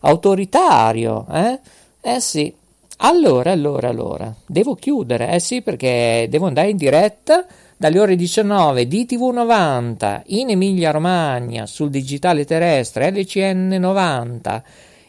autoritario, 0.00 1.24
eh? 1.30 1.60
Eh 2.00 2.18
sì, 2.18 2.52
allora, 2.96 3.52
allora, 3.52 3.88
allora, 3.88 4.34
devo 4.44 4.74
chiudere, 4.74 5.30
eh 5.30 5.38
sì, 5.38 5.62
perché 5.62 6.26
devo 6.28 6.46
andare 6.46 6.70
in 6.70 6.78
diretta 6.78 7.46
dalle 7.76 8.00
ore 8.00 8.16
19 8.16 8.88
di 8.88 9.06
TV90 9.08 10.22
in 10.26 10.50
Emilia 10.50 10.90
Romagna 10.90 11.64
sul 11.66 11.90
digitale 11.90 12.44
terrestre 12.44 13.12
LCN 13.12 13.76
90 13.78 14.64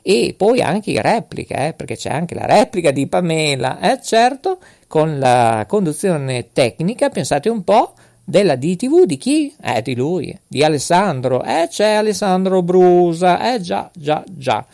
e 0.06 0.36
poi 0.38 0.62
anche 0.62 1.02
repliche, 1.02 1.68
eh, 1.68 1.74
perché 1.74 1.96
c'è 1.96 2.10
anche 2.10 2.36
la 2.36 2.46
replica 2.46 2.92
di 2.92 3.08
Pamela, 3.08 3.80
eh, 3.80 4.02
certo, 4.04 4.60
con 4.86 5.18
la 5.18 5.64
conduzione 5.66 6.50
tecnica, 6.52 7.10
pensate 7.10 7.48
un 7.48 7.64
po', 7.64 7.94
della 8.26 8.58
DTV 8.58 9.06
di 9.06 9.16
chi? 9.18 9.56
Eh, 9.62 9.82
di 9.82 9.96
lui, 9.96 10.38
di 10.46 10.62
Alessandro, 10.62 11.42
eh, 11.44 11.70
c'è 11.70 11.94
Alessandro 11.94 12.62
Brusa, 12.62 13.54
eh, 13.54 13.62
già, 13.62 13.90
già, 13.94 14.22
già. 14.28 14.66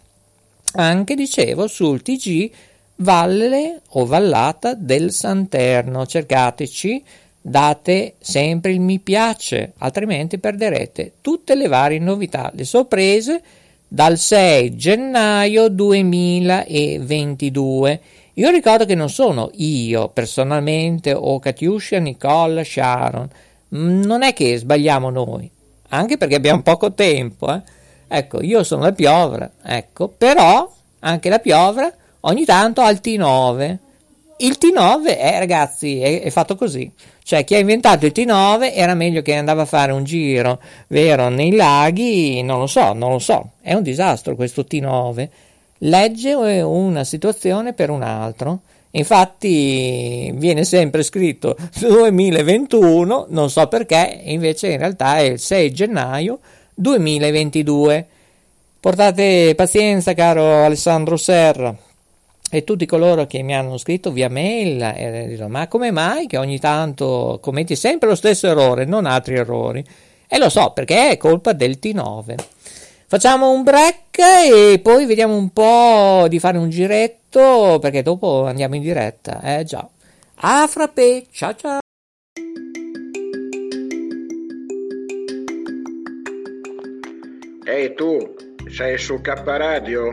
anche 0.74 1.13
dicevo 1.13 1.67
sul 1.67 2.02
TG 2.02 2.50
Valle 2.96 3.82
o 3.89 4.08
Vallata 4.08 4.74
del 4.74 5.12
Santerno. 5.12 6.08
Cercateci, 6.08 7.04
date 7.39 8.15
sempre 8.17 8.72
il 8.72 8.80
mi 8.80 8.98
piace, 8.98 9.74
altrimenti 9.78 10.39
perderete 10.39 11.12
tutte 11.22 11.54
le 11.54 11.67
varie 11.67 12.00
novità, 12.00 12.50
le 12.56 12.63
sorprese 12.63 13.43
dal 13.88 14.17
6 14.17 14.76
gennaio 14.76 15.67
2022. 15.67 18.02
Io 18.34 18.50
ricordo 18.50 18.86
che 18.86 18.96
non 18.96 19.12
sono 19.12 19.52
io 19.54 20.10
personalmente 20.10 21.13
o 21.13 21.38
Katiuscia, 21.38 22.00
Nicole, 22.00 22.63
Sharon. 22.63 23.30
Non 23.67 24.24
è 24.24 24.34
che 24.34 24.58
sbagliamo 24.58 25.12
noi, 25.12 25.52
anche 25.93 26.17
perché 26.17 26.36
abbiamo 26.36 26.62
poco 26.62 26.93
tempo. 26.93 27.53
Eh. 27.53 27.62
Ecco, 28.08 28.41
io 28.41 28.63
sono 28.63 28.84
la 28.84 28.91
piovra, 28.91 29.49
ecco, 29.63 30.08
però 30.08 30.71
anche 30.99 31.29
la 31.29 31.39
piovra 31.39 31.91
ogni 32.21 32.45
tanto 32.45 32.82
ha 32.82 32.89
il 32.89 32.99
T9. 33.03 33.77
Il 34.38 34.58
T9, 34.60 35.17
eh, 35.17 35.39
ragazzi, 35.39 35.99
è, 35.99 36.21
è, 36.21 36.29
fatto 36.29 36.56
così. 36.56 36.91
Cioè, 37.23 37.43
chi 37.43 37.56
ha 37.56 37.60
inventato 37.60 38.06
il 38.06 38.12
T9 38.13 38.73
era 38.73 38.93
meglio 38.93 39.21
che 39.21 39.36
andava 39.36 39.62
a 39.62 39.65
fare 39.65 39.91
un 39.91 40.03
giro, 40.03 40.60
vero, 40.88 41.29
nei 41.29 41.56
laghi, 41.56 42.41
non 42.41 42.60
lo 42.60 42.67
so, 42.67 42.93
non 42.93 43.12
lo 43.12 43.19
so. 43.19 43.51
È 43.62 43.73
un 43.73 43.84
disastro 43.84 44.36
questo 44.36 44.65
T9. 44.69 45.29
Legge 45.79 46.34
una 46.34 47.03
situazione 47.03 47.73
per 47.73 47.89
un 47.89 48.01
altro. 48.01 48.62
Infatti 48.95 50.32
viene 50.36 50.63
sempre 50.63 51.01
scritto 51.01 51.56
2021, 51.79 53.25
non 53.29 53.49
so 53.49 53.67
perché, 53.67 54.21
invece 54.25 54.71
in 54.71 54.77
realtà 54.77 55.17
è 55.17 55.21
il 55.21 55.39
6 55.39 55.71
gennaio 55.73 56.39
2022. 56.75 58.08
Portate 58.79 59.53
pazienza, 59.56 60.13
caro 60.13 60.63
Alessandro 60.63 61.17
Serra 61.17 61.75
e 62.51 62.63
tutti 62.63 62.86
coloro 62.86 63.25
che 63.25 63.41
mi 63.41 63.56
hanno 63.56 63.77
scritto 63.77 64.12
via 64.12 64.29
mail, 64.29 64.79
e 64.95 65.25
dicono, 65.27 65.49
ma 65.49 65.67
come 65.67 65.89
mai 65.89 66.27
che 66.27 66.38
ogni 66.38 66.60
tanto 66.60 67.39
commetti 67.41 67.75
sempre 67.75 68.10
lo 68.10 68.15
stesso 68.15 68.45
errore, 68.45 68.86
non 68.86 69.08
altri 69.08 69.36
errori? 69.36 69.84
E 70.27 70.38
lo 70.38 70.49
so 70.49 70.69
perché 70.69 71.10
è 71.10 71.17
colpa 71.17 71.53
del 71.53 71.79
T9. 71.82 72.36
Facciamo 73.07 73.51
un 73.51 73.63
break 73.63 74.17
e 74.19 74.79
poi 74.81 75.05
vediamo 75.05 75.35
un 75.35 75.49
po' 75.49 76.25
di 76.27 76.39
fare 76.39 76.57
un 76.57 76.69
giretto 76.69 77.77
perché 77.79 78.01
dopo 78.01 78.45
andiamo 78.45 78.75
in 78.75 78.81
diretta. 78.81 79.41
Eh 79.41 79.63
già. 79.63 79.87
A 80.35 80.67
frappè, 80.67 81.23
ciao 81.31 81.55
ciao. 81.55 81.79
Ehi 87.65 87.93
tu, 87.95 88.35
sei 88.69 88.97
su 88.97 89.21
K 89.21 89.27
Radio? 89.45 90.11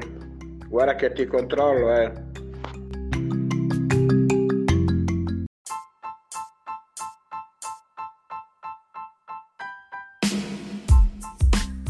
Guarda 0.69 0.95
che 0.95 1.13
ti 1.13 1.27
controllo, 1.27 1.97
eh. 1.97 2.30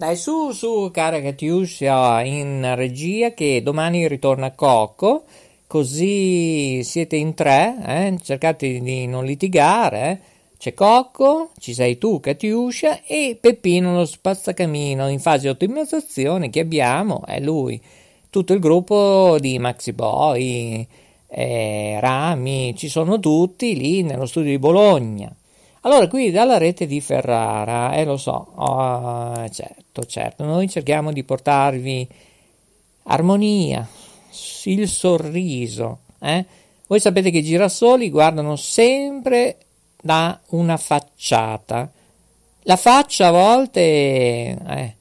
dai 0.00 0.16
su 0.16 0.52
su 0.52 0.88
cara 0.90 1.20
Katiuscia 1.20 2.22
in 2.22 2.72
regia 2.74 3.34
che 3.34 3.60
domani 3.62 4.08
ritorna 4.08 4.52
Coco, 4.52 5.24
così 5.66 6.82
siete 6.82 7.16
in 7.16 7.34
tre, 7.34 7.76
eh? 7.86 8.18
cercate 8.22 8.80
di 8.80 9.06
non 9.06 9.26
litigare. 9.26 10.10
Eh? 10.10 10.18
C'è 10.56 10.72
Cocco, 10.72 11.50
ci 11.58 11.74
sei 11.74 11.98
tu 11.98 12.18
Katiuscia 12.18 13.02
e 13.04 13.36
Peppino 13.38 13.94
lo 13.94 14.06
spazzacamino 14.06 15.06
in 15.06 15.20
fase 15.20 15.42
di 15.42 15.48
ottimizzazione 15.48 16.48
che 16.48 16.60
abbiamo, 16.60 17.22
è 17.26 17.38
lui. 17.38 17.78
tutto 18.30 18.54
il 18.54 18.58
gruppo 18.58 19.36
di 19.38 19.58
Maxi 19.58 19.92
Boy, 19.92 20.86
eh, 21.28 21.98
Rami, 22.00 22.74
ci 22.74 22.88
sono 22.88 23.20
tutti 23.20 23.76
lì 23.76 24.02
nello 24.02 24.24
studio 24.24 24.48
di 24.48 24.58
Bologna. 24.58 25.30
Allora, 25.82 26.08
qui 26.08 26.30
dalla 26.30 26.58
rete 26.58 26.86
di 26.86 27.00
Ferrara, 27.00 27.94
eh 27.94 28.04
lo 28.04 28.18
so, 28.18 28.52
oh, 28.54 29.48
certo, 29.48 30.04
certo, 30.04 30.44
noi 30.44 30.68
cerchiamo 30.68 31.10
di 31.10 31.24
portarvi 31.24 32.06
armonia, 33.04 33.88
il 34.64 34.88
sorriso. 34.88 36.00
Eh? 36.20 36.44
Voi 36.86 37.00
sapete 37.00 37.30
che 37.30 37.38
i 37.38 37.42
girasoli 37.42 38.10
guardano 38.10 38.56
sempre 38.56 39.56
da 40.02 40.38
una 40.48 40.76
facciata. 40.76 41.90
La 42.64 42.76
faccia 42.76 43.28
a 43.28 43.30
volte 43.30 43.80
eh, 43.80 44.94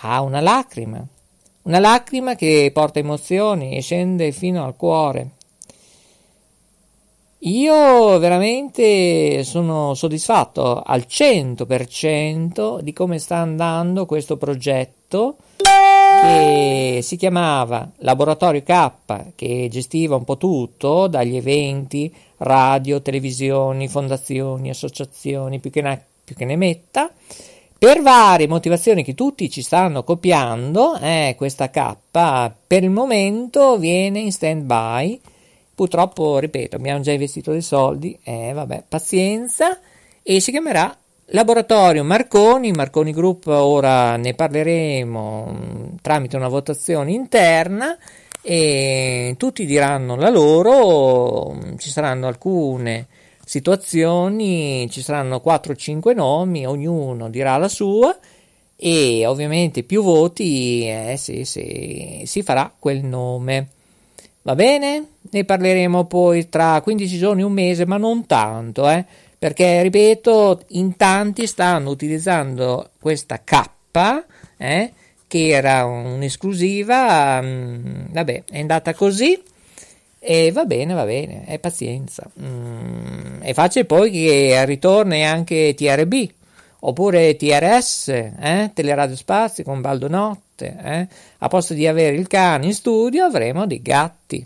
ha 0.00 0.20
una 0.20 0.40
lacrima, 0.40 1.02
una 1.62 1.78
lacrima 1.78 2.34
che 2.34 2.70
porta 2.74 2.98
emozioni 2.98 3.74
e 3.74 3.80
scende 3.80 4.32
fino 4.32 4.64
al 4.64 4.76
cuore. 4.76 5.30
Io 7.42 8.18
veramente 8.18 9.44
sono 9.44 9.94
soddisfatto 9.94 10.82
al 10.82 11.06
100% 11.08 12.80
di 12.80 12.92
come 12.92 13.18
sta 13.20 13.36
andando 13.36 14.06
questo 14.06 14.36
progetto 14.36 15.36
che 15.56 16.98
si 17.00 17.16
chiamava 17.16 17.88
Laboratorio 17.98 18.62
K, 18.64 18.90
che 19.36 19.68
gestiva 19.70 20.16
un 20.16 20.24
po' 20.24 20.36
tutto, 20.36 21.06
dagli 21.06 21.36
eventi, 21.36 22.12
radio, 22.38 23.00
televisioni, 23.02 23.86
fondazioni, 23.86 24.70
associazioni, 24.70 25.60
più 25.60 25.70
che 25.70 25.82
ne, 25.82 26.04
più 26.24 26.34
che 26.34 26.44
ne 26.44 26.56
metta. 26.56 27.08
Per 27.78 28.02
varie 28.02 28.48
motivazioni 28.48 29.04
che 29.04 29.14
tutti 29.14 29.48
ci 29.48 29.62
stanno 29.62 30.02
copiando, 30.02 30.96
eh, 30.96 31.34
questa 31.36 31.70
K 31.70 31.94
per 32.66 32.82
il 32.82 32.90
momento 32.90 33.78
viene 33.78 34.18
in 34.18 34.32
stand 34.32 34.64
by 34.64 35.20
Purtroppo, 35.78 36.40
ripeto, 36.40 36.74
abbiamo 36.74 36.98
già 36.98 37.12
investito 37.12 37.52
dei 37.52 37.62
soldi, 37.62 38.18
eh, 38.24 38.50
vabbè, 38.52 38.82
pazienza, 38.88 39.78
e 40.24 40.40
si 40.40 40.50
chiamerà 40.50 40.92
Laboratorio 41.26 42.02
Marconi, 42.02 42.72
Marconi 42.72 43.12
Group, 43.12 43.46
ora 43.46 44.16
ne 44.16 44.34
parleremo 44.34 45.46
mm, 45.52 45.86
tramite 46.02 46.34
una 46.34 46.48
votazione 46.48 47.12
interna 47.12 47.96
e 48.42 49.36
tutti 49.38 49.64
diranno 49.66 50.16
la 50.16 50.30
loro, 50.30 51.52
mm, 51.52 51.76
ci 51.76 51.90
saranno 51.90 52.26
alcune 52.26 53.06
situazioni, 53.44 54.90
ci 54.90 55.00
saranno 55.00 55.40
4-5 55.44 56.12
nomi, 56.12 56.66
ognuno 56.66 57.30
dirà 57.30 57.56
la 57.56 57.68
sua 57.68 58.18
e 58.74 59.24
ovviamente 59.26 59.84
più 59.84 60.02
voti 60.02 60.88
eh, 60.88 61.14
sì, 61.16 61.44
sì, 61.44 62.24
si 62.26 62.42
farà 62.42 62.74
quel 62.76 63.04
nome. 63.04 63.68
Va 64.48 64.54
bene? 64.54 65.04
Ne 65.30 65.44
parleremo 65.44 66.06
poi 66.06 66.48
tra 66.48 66.80
15 66.80 67.18
giorni, 67.18 67.42
un 67.42 67.52
mese, 67.52 67.84
ma 67.84 67.98
non 67.98 68.24
tanto, 68.24 68.88
eh? 68.88 69.04
perché 69.38 69.82
ripeto, 69.82 70.62
in 70.68 70.96
tanti 70.96 71.46
stanno 71.46 71.90
utilizzando 71.90 72.92
questa 72.98 73.42
K, 73.44 73.62
eh? 74.56 74.92
che 75.26 75.48
era 75.48 75.84
un'esclusiva, 75.84 77.42
mh, 77.42 77.46
mm, 77.46 78.04
vabbè, 78.12 78.44
è 78.50 78.60
andata 78.60 78.94
così. 78.94 79.38
E 80.18 80.50
va 80.50 80.64
bene, 80.64 80.94
va 80.94 81.04
bene, 81.04 81.44
è 81.44 81.58
pazienza. 81.58 82.26
Mm, 82.40 83.42
è 83.42 83.52
facile 83.52 83.84
poi 83.84 84.10
che 84.10 84.64
ritorni 84.64 85.26
anche 85.26 85.74
TRB 85.76 86.26
oppure 86.80 87.36
TRS, 87.36 88.08
eh? 88.08 88.70
Teleradio 88.72 89.14
Spazio 89.14 89.62
con 89.62 89.82
Baldo 89.82 90.08
Notte 90.08 90.47
notte. 90.58 90.76
Eh? 90.82 91.08
A 91.38 91.48
posto 91.48 91.74
di 91.74 91.86
avere 91.86 92.16
il 92.16 92.26
cane 92.26 92.66
in 92.66 92.74
studio 92.74 93.24
avremo 93.24 93.66
dei 93.66 93.80
gatti. 93.80 94.44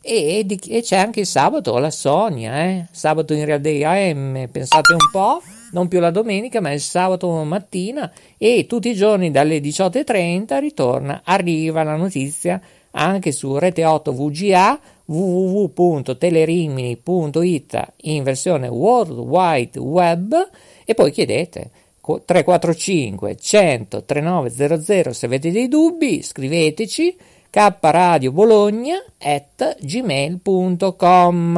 e, 0.00 0.46
e, 0.48 0.82
c'è 0.82 0.96
anche 0.96 1.20
il 1.20 1.26
sabato 1.26 1.76
la 1.76 1.90
Sonia, 1.90 2.64
eh? 2.64 2.86
sabato 2.90 3.34
in 3.34 3.44
Real 3.44 3.60
Day 3.60 3.82
AM, 3.82 4.48
pensate 4.50 4.92
un 4.92 5.10
po', 5.12 5.42
non 5.72 5.86
più 5.86 6.00
la 6.00 6.10
domenica 6.10 6.62
ma 6.62 6.72
il 6.72 6.80
sabato 6.80 7.28
mattina 7.44 8.10
e 8.38 8.64
tutti 8.66 8.88
i 8.88 8.94
giorni 8.94 9.30
dalle 9.30 9.58
18.30 9.58 10.58
ritorna, 10.60 11.20
arriva 11.24 11.82
la 11.82 11.96
notizia 11.96 12.58
anche 12.92 13.30
su 13.30 13.58
Rete 13.58 13.84
8 13.84 14.12
VGA 14.12 14.80
www.telerimini.it 15.04 17.92
in 18.02 18.22
versione 18.22 18.68
World 18.68 19.18
Wide 19.18 19.78
Web 19.78 20.48
e 20.90 20.94
poi 20.94 21.12
chiedete 21.12 21.70
345 22.00 23.36
100 23.36 24.02
3900 24.04 25.12
se 25.12 25.26
avete 25.26 25.52
dei 25.52 25.68
dubbi 25.68 26.20
scriveteci 26.20 27.16
kradiobologna 27.48 28.96
at 29.18 29.76
gmail.com 29.78 31.56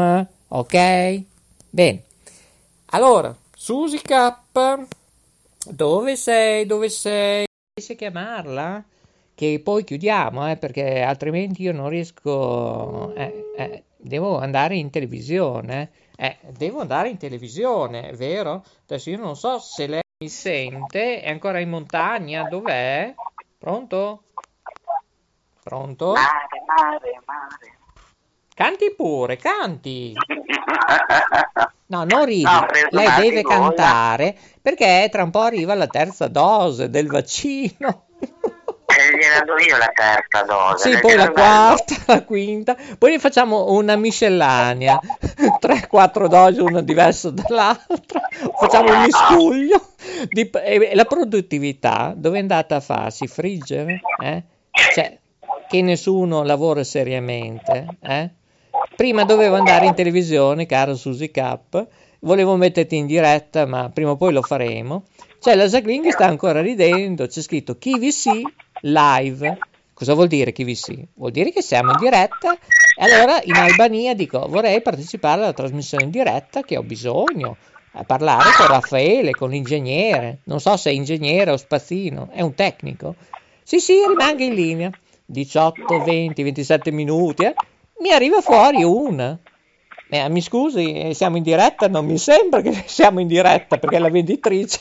ok? 0.48 1.22
Bene, 1.70 2.02
allora, 2.86 3.34
Susi 3.56 4.02
K, 4.02 4.34
dove 5.70 6.16
sei? 6.16 6.66
Dove 6.66 6.90
sei? 6.90 7.44
A 7.44 7.94
chiamarla? 7.94 8.84
Che 9.34 9.60
poi 9.64 9.82
chiudiamo, 9.82 10.50
eh, 10.50 10.56
perché 10.56 11.00
altrimenti 11.00 11.62
io 11.62 11.72
non 11.72 11.88
riesco... 11.88 13.14
Eh, 13.14 13.44
eh, 13.56 13.82
devo 13.96 14.36
andare 14.38 14.76
in 14.76 14.90
televisione. 14.90 15.90
Eh, 16.22 16.38
devo 16.56 16.78
andare 16.78 17.08
in 17.08 17.16
televisione, 17.16 18.12
vero? 18.12 18.62
Adesso 18.84 19.10
io 19.10 19.18
non 19.18 19.34
so 19.34 19.58
se 19.58 19.88
lei 19.88 20.02
mi 20.22 20.28
sente, 20.28 21.20
è 21.20 21.28
ancora 21.28 21.58
in 21.58 21.68
montagna, 21.68 22.44
dov'è? 22.44 23.12
Pronto? 23.58 24.22
Pronto? 25.64 26.12
Mare, 26.12 26.62
mare, 26.64 27.20
mare. 27.26 27.78
Canti 28.54 28.94
pure, 28.94 29.36
canti. 29.36 30.12
No, 31.86 32.04
non 32.04 32.24
ridi, 32.24 32.44
No, 32.44 32.66
lei 32.90 33.20
deve 33.20 33.42
cantare 33.42 34.38
perché 34.62 35.08
tra 35.10 35.24
un 35.24 35.30
po' 35.30 35.40
arriva 35.40 35.74
la 35.74 35.88
terza 35.88 36.28
dose 36.28 36.88
del 36.88 37.08
vaccino. 37.08 38.04
E 38.92 39.16
gliela 39.16 39.40
do 39.40 39.56
io 39.58 39.78
la 39.78 39.90
terza 39.94 40.42
dose. 40.42 40.92
Sì, 40.92 41.00
poi 41.00 41.16
la 41.16 41.30
quarta, 41.30 41.94
la 42.06 42.22
quinta, 42.24 42.76
poi 42.98 43.12
ne 43.12 43.18
facciamo 43.18 43.72
una 43.72 43.96
miscellanea, 43.96 45.00
3-4 45.60 46.26
dosi, 46.26 46.60
una 46.60 46.82
diversa 46.82 47.30
dall'altra, 47.30 48.20
facciamo 48.58 48.92
un 48.92 49.02
miscuglio. 49.02 49.86
Di, 50.28 50.50
e 50.50 50.94
la 50.94 51.04
produttività 51.04 52.12
dove 52.14 52.36
è 52.36 52.40
andata 52.40 52.76
a 52.76 52.80
farsi? 52.80 53.26
Friggere? 53.26 54.00
Eh? 54.22 54.42
Cioè, 54.92 55.18
che 55.68 55.82
nessuno 55.82 56.42
lavora 56.42 56.84
seriamente, 56.84 57.86
eh? 58.02 58.30
Prima 58.94 59.24
dovevo 59.24 59.56
andare 59.56 59.86
in 59.86 59.94
televisione, 59.94 60.66
caro 60.66 60.94
Susi 60.94 61.30
K, 61.30 61.58
volevo 62.20 62.56
metterti 62.56 62.96
in 62.96 63.06
diretta, 63.06 63.64
ma 63.64 63.90
prima 63.90 64.10
o 64.10 64.16
poi 64.16 64.32
lo 64.32 64.42
faremo. 64.42 65.04
Cioè, 65.40 65.54
la 65.54 65.66
Jacqueline 65.66 66.10
sta 66.10 66.26
ancora 66.26 66.60
ridendo, 66.60 67.26
c'è 67.26 67.40
scritto 67.40 67.76
KVC 67.76 68.42
live. 68.82 69.58
Cosa 69.92 70.14
vuol 70.14 70.28
dire 70.28 70.52
KVC? 70.52 71.08
Vuol 71.14 71.30
dire 71.30 71.50
che 71.50 71.62
siamo 71.62 71.92
in 71.92 71.98
diretta 71.98 72.54
e 72.54 73.04
allora 73.04 73.40
in 73.44 73.54
Albania 73.54 74.14
dico 74.14 74.46
vorrei 74.48 74.80
partecipare 74.82 75.42
alla 75.42 75.52
trasmissione 75.52 76.04
in 76.04 76.10
diretta 76.10 76.62
che 76.62 76.76
ho 76.76 76.82
bisogno 76.82 77.56
a 77.92 78.04
parlare 78.04 78.50
con 78.56 78.66
Raffaele, 78.66 79.32
con 79.32 79.50
l'ingegnere. 79.50 80.38
Non 80.44 80.60
so 80.60 80.76
se 80.76 80.90
è 80.90 80.92
ingegnere 80.92 81.50
o 81.50 81.56
spazzino, 81.56 82.30
è 82.32 82.40
un 82.40 82.54
tecnico. 82.54 83.14
Sì, 83.62 83.78
sì, 83.78 83.94
rimanga 84.06 84.42
in 84.42 84.54
linea. 84.54 84.90
18, 85.24 86.02
20, 86.02 86.42
27 86.42 86.90
minuti, 86.90 87.44
eh? 87.44 87.54
mi 88.00 88.10
arriva 88.10 88.40
fuori 88.40 88.82
una. 88.82 89.38
Eh, 90.10 90.28
mi 90.28 90.42
scusi, 90.42 90.92
eh, 90.92 91.14
siamo 91.14 91.36
in 91.38 91.42
diretta? 91.42 91.88
Non 91.88 92.04
mi 92.04 92.18
sembra 92.18 92.60
che 92.60 92.84
siamo 92.86 93.20
in 93.20 93.28
diretta 93.28 93.78
perché 93.78 93.98
la 93.98 94.10
venditrice. 94.10 94.80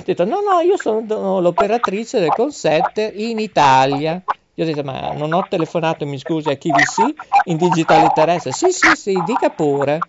Ho 0.00 0.02
detto 0.04 0.24
no, 0.24 0.40
no, 0.40 0.60
io 0.60 0.76
sono 0.76 1.40
l'operatrice 1.40 2.20
del 2.20 2.32
concept 2.32 2.98
in 3.14 3.38
Italia. 3.38 4.22
Io 4.54 4.64
ho 4.64 4.66
detto 4.66 4.82
ma 4.82 5.12
non 5.12 5.32
ho 5.32 5.46
telefonato, 5.48 6.06
mi 6.06 6.18
scusi, 6.18 6.50
a 6.50 6.56
KVC 6.56 7.14
in 7.44 7.56
digitale 7.56 8.10
terrestre. 8.12 8.52
Sì, 8.52 8.72
sì, 8.72 8.96
sì, 8.96 9.22
dica 9.22 9.50
pure. 9.50 10.06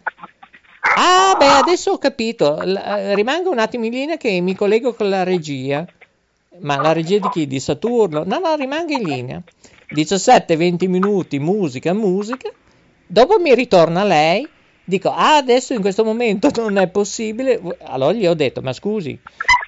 Ah, 0.94 1.36
beh, 1.38 1.58
adesso 1.58 1.92
ho 1.92 1.98
capito. 1.98 2.62
L- 2.64 2.76
eh, 2.76 3.16
rimanga 3.16 3.50
un 3.50 3.60
attimo 3.60 3.86
in 3.86 3.92
linea 3.94 4.18
che 4.18 4.40
mi 4.42 4.56
collego 4.56 4.94
con 4.94 5.10
la 5.10 5.24
regia. 5.24 5.88
Ma 6.60 6.78
la 6.78 6.92
regia 6.94 7.18
di 7.18 7.30
chi? 7.30 7.48
Di 7.48 7.60
Saturno? 7.60 8.24
No, 8.26 8.40
no, 8.40 8.56
rimanga 8.56 8.94
in 8.94 9.04
linea. 9.04 9.42
17-20 9.88 10.88
minuti, 10.88 11.40
musica, 11.40 11.94
musica. 11.94 12.50
Dopo 13.06 13.40
mi 13.40 13.54
ritorna 13.56 14.04
lei. 14.04 14.52
Dico, 14.84 15.10
ah, 15.12 15.38
adesso 15.38 15.74
in 15.74 15.82
questo 15.82 16.04
momento 16.04 16.50
non 16.56 16.78
è 16.78 16.90
possibile. 16.90 17.60
Allora 17.80 18.14
gli 18.14 18.26
ho 18.28 18.34
detto, 18.34 18.62
ma 18.62 18.74
scusi, 18.74 19.20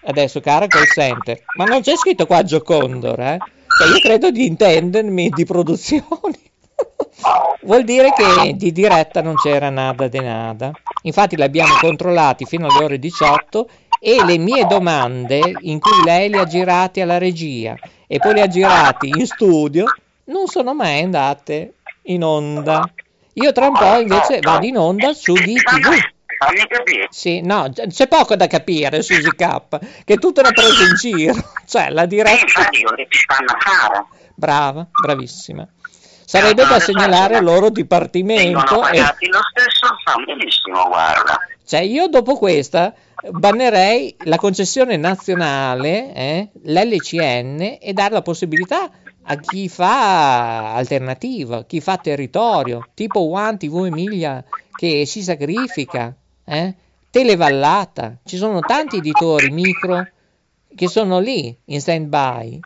adesso 0.05 0.39
cara 0.39 0.67
call 0.67 0.85
center, 0.85 1.41
ma 1.57 1.65
non 1.65 1.81
c'è 1.81 1.95
scritto 1.95 2.25
qua 2.25 2.43
Giocondor, 2.43 3.19
eh? 3.19 3.37
Cioè, 3.77 3.87
io 3.87 3.99
credo 3.99 4.29
di 4.29 4.45
intendermi 4.45 5.29
di 5.29 5.45
produzioni. 5.45 6.51
Vuol 7.63 7.83
dire 7.83 8.11
che 8.13 8.53
di 8.55 8.71
diretta 8.71 9.21
non 9.21 9.35
c'era 9.35 9.69
nada 9.69 10.07
de 10.07 10.19
nada. 10.19 10.71
Infatti 11.03 11.37
l'abbiamo 11.37 11.75
controllati 11.79 12.45
fino 12.45 12.67
alle 12.67 12.83
ore 12.83 12.99
18 12.99 13.67
e 13.99 14.23
le 14.23 14.37
mie 14.37 14.65
domande 14.65 15.39
in 15.61 15.79
cui 15.79 16.03
lei 16.03 16.29
le 16.29 16.39
ha 16.39 16.45
girate 16.45 17.01
alla 17.01 17.17
regia 17.17 17.75
e 18.05 18.17
poi 18.19 18.33
le 18.33 18.41
ha 18.41 18.47
girate 18.47 19.07
in 19.07 19.25
studio 19.25 19.85
non 20.25 20.47
sono 20.47 20.73
mai 20.73 21.01
andate 21.01 21.75
in 22.03 22.23
onda. 22.23 22.89
Io 23.33 23.51
tra 23.51 23.67
un 23.67 23.73
po' 23.73 23.99
invece 23.99 24.39
vado 24.39 24.65
in 24.65 24.77
onda 24.77 25.13
su 25.13 25.33
DTV. 25.33 26.12
Fammi 26.45 26.67
capire. 26.67 27.07
Sì, 27.09 27.41
no, 27.41 27.69
c'è 27.71 28.07
poco 28.07 28.35
da 28.35 28.47
capire, 28.47 29.01
Susi 29.01 29.33
K, 29.35 29.67
che 30.05 30.13
è 30.13 30.17
tutta 30.17 30.41
una 30.41 30.51
presa 30.51 30.83
in 30.83 30.95
giro. 30.95 31.33
Cioè, 31.65 31.89
la 31.89 32.03
Eh, 32.03 32.07
diretta... 32.07 32.41
infatti 32.41 32.77
dico 32.77 32.93
che 32.95 33.07
ci 33.09 33.19
stanno 33.19 33.51
a 33.51 33.57
fare. 33.59 34.05
Brava, 34.35 34.87
bravissima. 35.01 35.67
Sarebbe 36.25 36.65
da 36.65 36.79
segnalare 36.79 37.37
il 37.37 37.43
loro 37.43 37.67
Vengono 37.67 37.73
dipartimento 37.73 38.87
e... 38.87 38.97
lo 38.99 39.39
stesso, 39.51 39.95
fa 40.03 40.15
benissimo, 40.25 40.87
guarda. 40.87 41.37
Cioè, 41.65 41.81
io 41.81 42.07
dopo 42.07 42.35
questa 42.37 42.93
bannerei 43.29 44.15
la 44.25 44.37
concessione 44.37 44.97
nazionale, 44.97 46.13
eh, 46.13 46.49
l'LCN, 46.63 47.77
e 47.79 47.93
dare 47.93 48.13
la 48.13 48.21
possibilità 48.21 48.89
a 49.25 49.35
chi 49.37 49.69
fa 49.69 50.73
alternativa, 50.73 51.63
chi 51.65 51.79
fa 51.79 51.97
territorio, 51.97 52.89
tipo 52.93 53.31
One 53.31 53.57
TV 53.57 53.85
Emilia 53.85 54.43
che 54.75 55.05
si 55.05 55.21
sacrifica, 55.21 56.13
eh? 56.45 56.73
Televallata, 57.09 58.17
ci 58.23 58.37
sono 58.37 58.59
tanti 58.59 58.97
editori 58.97 59.49
micro 59.51 60.07
che 60.75 60.87
sono 60.87 61.19
lì 61.19 61.55
in 61.65 61.79
stand 61.79 62.07
by. 62.07 62.59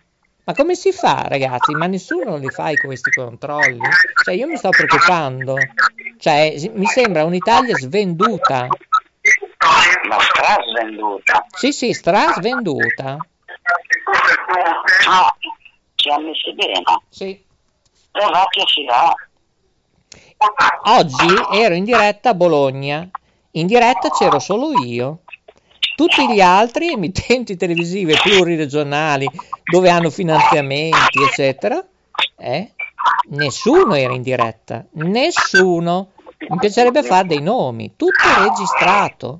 Ma 0.45 0.53
come 0.53 0.75
si 0.75 0.93
fa, 0.93 1.25
ragazzi? 1.27 1.73
Ma 1.73 1.87
nessuno 1.87 2.37
li 2.37 2.49
fa 2.49 2.71
questi 2.81 3.11
controlli? 3.11 3.81
Cioè, 4.23 4.33
io 4.33 4.47
mi 4.47 4.55
sto 4.55 4.69
preoccupando. 4.69 5.55
Cioè, 6.17 6.71
mi 6.73 6.85
sembra 6.85 7.25
un'Italia 7.25 7.75
svenduta. 7.75 8.67
Ma 10.07 10.19
stra 10.21 10.55
svenduta. 10.65 11.45
Sì, 11.51 11.73
sì, 11.73 11.91
stra 11.91 12.31
svenduta. 12.31 13.17
No, 15.05 15.35
ci 15.95 16.09
ha 16.09 16.19
messo 16.19 16.53
bene. 16.53 16.81
Sì. 17.09 17.43
Però 18.09 18.45
che 18.47 18.63
ci 18.65 18.85
ha. 18.89 19.13
Oggi 20.95 21.27
ero 21.51 21.73
in 21.73 21.83
diretta 21.83 22.29
a 22.29 22.33
Bologna. 22.33 23.09
In 23.57 23.65
diretta 23.65 24.09
c'ero 24.11 24.37
solo 24.37 24.83
io. 24.83 25.21
Tutti 25.95 26.31
gli 26.31 26.41
altri 26.41 26.91
emittenti 26.91 27.57
televisive 27.57 28.13
pluriregionali 28.21 29.27
dove 29.63 29.89
hanno 29.89 30.11
finanziamenti, 30.11 31.23
eccetera, 31.23 31.83
eh, 32.37 32.73
nessuno 33.29 33.95
era 33.95 34.13
in 34.13 34.21
diretta. 34.21 34.85
Nessuno. 34.91 36.11
Mi 36.49 36.57
piacerebbe 36.59 37.01
fare 37.01 37.27
dei 37.27 37.41
nomi. 37.41 37.95
Tutto 37.95 38.27
registrato. 38.43 39.39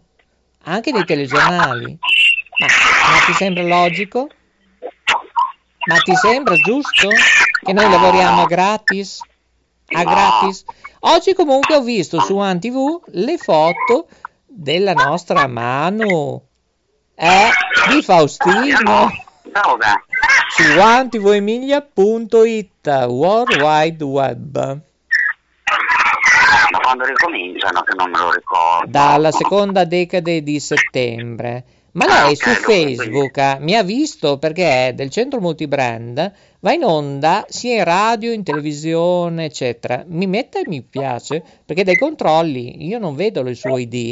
Anche 0.63 0.91
dei 0.91 1.05
telegiornali. 1.05 1.99
Ma, 2.59 2.65
ma 2.65 3.25
ti 3.27 3.33
sembra 3.33 3.63
logico? 3.63 4.27
Ma 5.85 5.95
ti 5.97 6.15
sembra 6.15 6.55
giusto 6.55 7.09
che 7.61 7.71
noi 7.71 7.87
lavoriamo 7.87 8.45
gratis? 8.45 9.19
A 9.89 10.03
gratis? 10.03 10.65
Oggi 11.01 11.33
comunque 11.33 11.75
ho 11.75 11.81
visto 11.81 12.19
su 12.19 12.37
AnTV 12.37 13.01
le 13.11 13.37
foto 13.37 14.07
della 14.45 14.93
nostra 14.93 15.47
mano, 15.47 16.41
eh, 17.15 17.49
di 17.89 18.01
Faustino, 18.01 19.09
su 20.49 20.79
antivoemilia.it, 20.79 22.87
World 23.07 23.61
Wide 23.61 24.03
Web, 24.03 24.79
Ma 26.71 26.79
quando 26.81 27.05
ricominciano 27.05 27.81
che 27.83 27.93
non 27.95 28.09
me 28.09 28.17
lo 28.17 28.31
ricordo. 28.31 28.89
dalla 28.89 29.31
seconda 29.31 29.85
decade 29.85 30.41
di 30.43 30.59
settembre. 30.59 31.63
Ma 31.97 32.05
lei 32.05 32.35
su 32.35 32.49
Facebook 32.51 33.37
eh, 33.37 33.57
mi 33.59 33.75
ha 33.75 33.81
visto 33.81 34.37
perché 34.37 34.89
è 34.89 34.93
del 34.93 35.09
centro 35.09 35.39
multibrand, 35.39 36.31
va 36.59 36.71
in 36.71 36.83
onda 36.83 37.43
sia 37.49 37.77
in 37.77 37.83
radio, 37.83 38.31
in 38.31 38.43
televisione, 38.43 39.45
eccetera. 39.45 40.03
Mi 40.05 40.27
mette 40.27 40.61
mi 40.67 40.83
piace 40.83 41.43
perché 41.65 41.83
dai 41.83 41.97
controlli 41.97 42.85
io 42.85 42.99
non 42.99 43.15
vedo 43.15 43.39
il 43.39 43.55
suo 43.55 43.79
ID. 43.79 44.11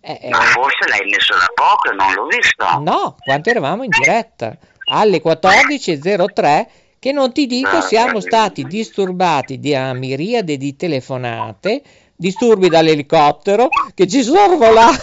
Eh, 0.00 0.18
eh, 0.22 0.28
Ma 0.28 0.38
forse 0.38 0.88
l'hai 0.88 1.08
messo 1.08 1.34
da 1.34 1.46
poco 1.54 1.92
e 1.92 1.94
non 1.94 2.12
l'ho 2.14 2.26
visto. 2.26 2.78
no, 2.80 3.14
quanto 3.22 3.50
eravamo 3.50 3.84
in 3.84 3.90
diretta 3.90 4.56
alle 4.92 5.22
14.03 5.22 6.66
che 6.98 7.12
non 7.12 7.32
ti 7.32 7.46
dico 7.46 7.80
siamo 7.80 8.18
stati 8.18 8.64
disturbati 8.64 9.60
da 9.60 9.92
miriade 9.92 10.56
di 10.56 10.74
telefonate, 10.74 11.80
disturbi 12.16 12.68
dall'elicottero 12.68 13.68
che 13.94 14.08
ci 14.08 14.24
sorvolava 14.24 14.96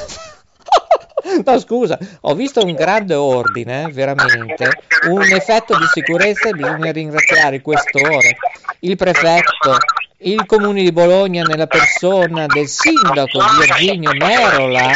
No, 1.46 1.60
scusa, 1.60 1.98
ho 2.22 2.34
visto 2.36 2.64
un 2.64 2.74
grande 2.74 3.14
ordine, 3.14 3.84
eh, 3.84 3.92
veramente, 3.92 4.70
un 5.10 5.22
effetto 5.24 5.78
di 5.78 5.86
sicurezza 5.92 6.50
e 6.50 6.54
bisogna 6.54 6.92
ringraziare 6.92 7.62
questore, 7.62 8.38
il 8.80 8.96
prefetto, 8.96 9.78
il 10.20 10.46
comune 10.46 10.84
di 10.84 10.92
Bologna 10.92 11.44
nella 11.44 11.68
persona 11.68 12.46
del 12.48 12.68
sindaco 12.68 13.40
Virginio 13.60 14.14
Merola, 14.14 14.92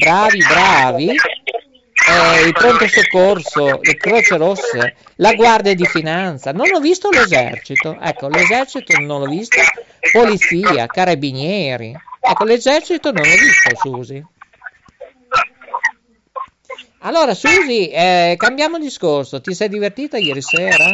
bravi, 0.00 0.38
bravi, 0.38 1.08
eh, 1.08 2.46
il 2.46 2.52
pronto 2.52 2.86
soccorso, 2.88 3.80
le 3.82 3.96
croce 3.96 4.36
rosse, 4.36 4.94
la 5.16 5.34
guardia 5.34 5.74
di 5.74 5.86
finanza, 5.86 6.52
non 6.52 6.72
ho 6.72 6.80
visto 6.80 7.10
l'esercito, 7.10 7.96
ecco, 8.00 8.28
l'esercito 8.28 8.98
non 9.00 9.20
l'ho 9.20 9.26
visto, 9.26 9.58
polizia, 10.10 10.86
carabinieri, 10.86 11.94
ecco, 12.20 12.44
l'esercito 12.44 13.12
non 13.12 13.22
l'ho 13.22 13.36
visto, 13.36 13.76
Susi. 13.76 14.24
Allora, 17.04 17.34
Susi, 17.34 17.88
eh, 17.90 18.34
cambiamo 18.36 18.78
discorso. 18.78 19.40
Ti 19.40 19.54
sei 19.54 19.68
divertita 19.68 20.18
ieri 20.18 20.40
sera? 20.40 20.84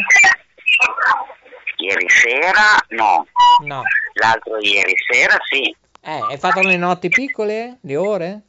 Ieri 1.77 2.09
sera 2.09 2.77
no. 2.89 3.27
No. 3.65 3.83
L'altro 4.15 4.59
ieri 4.59 4.95
sera 5.11 5.37
sì. 5.51 5.75
Eh, 6.01 6.21
hai 6.31 6.39
fatto 6.39 6.61
le 6.61 6.77
notti 6.77 7.09
piccole? 7.09 7.79
Le 7.83 7.97
ore? 7.97 8.43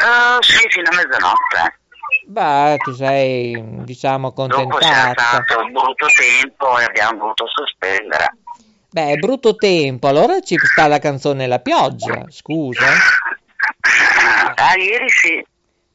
Uh, 0.00 0.42
sì, 0.42 0.68
fino 0.68 0.90
a 0.90 0.94
mezzanotte. 0.94 1.80
Beh, 2.26 2.76
ti 2.84 2.94
sei, 2.94 3.84
diciamo, 3.84 4.30
Dopo 4.30 4.46
c'era 4.46 4.66
contentata. 4.68 5.22
stato 5.22 5.60
un 5.64 5.72
brutto 5.72 6.06
tempo 6.14 6.78
e 6.78 6.84
abbiamo 6.84 7.18
dovuto 7.18 7.46
sospendere. 7.48 8.36
Beh, 8.90 9.12
è 9.12 9.16
brutto 9.16 9.56
tempo, 9.56 10.06
allora 10.08 10.40
ci 10.40 10.56
sta 10.58 10.86
la 10.86 10.98
canzone 10.98 11.46
La 11.46 11.58
pioggia, 11.60 12.26
scusa. 12.28 12.86
Ah, 14.54 14.76
ieri 14.76 15.08
sì. 15.08 15.44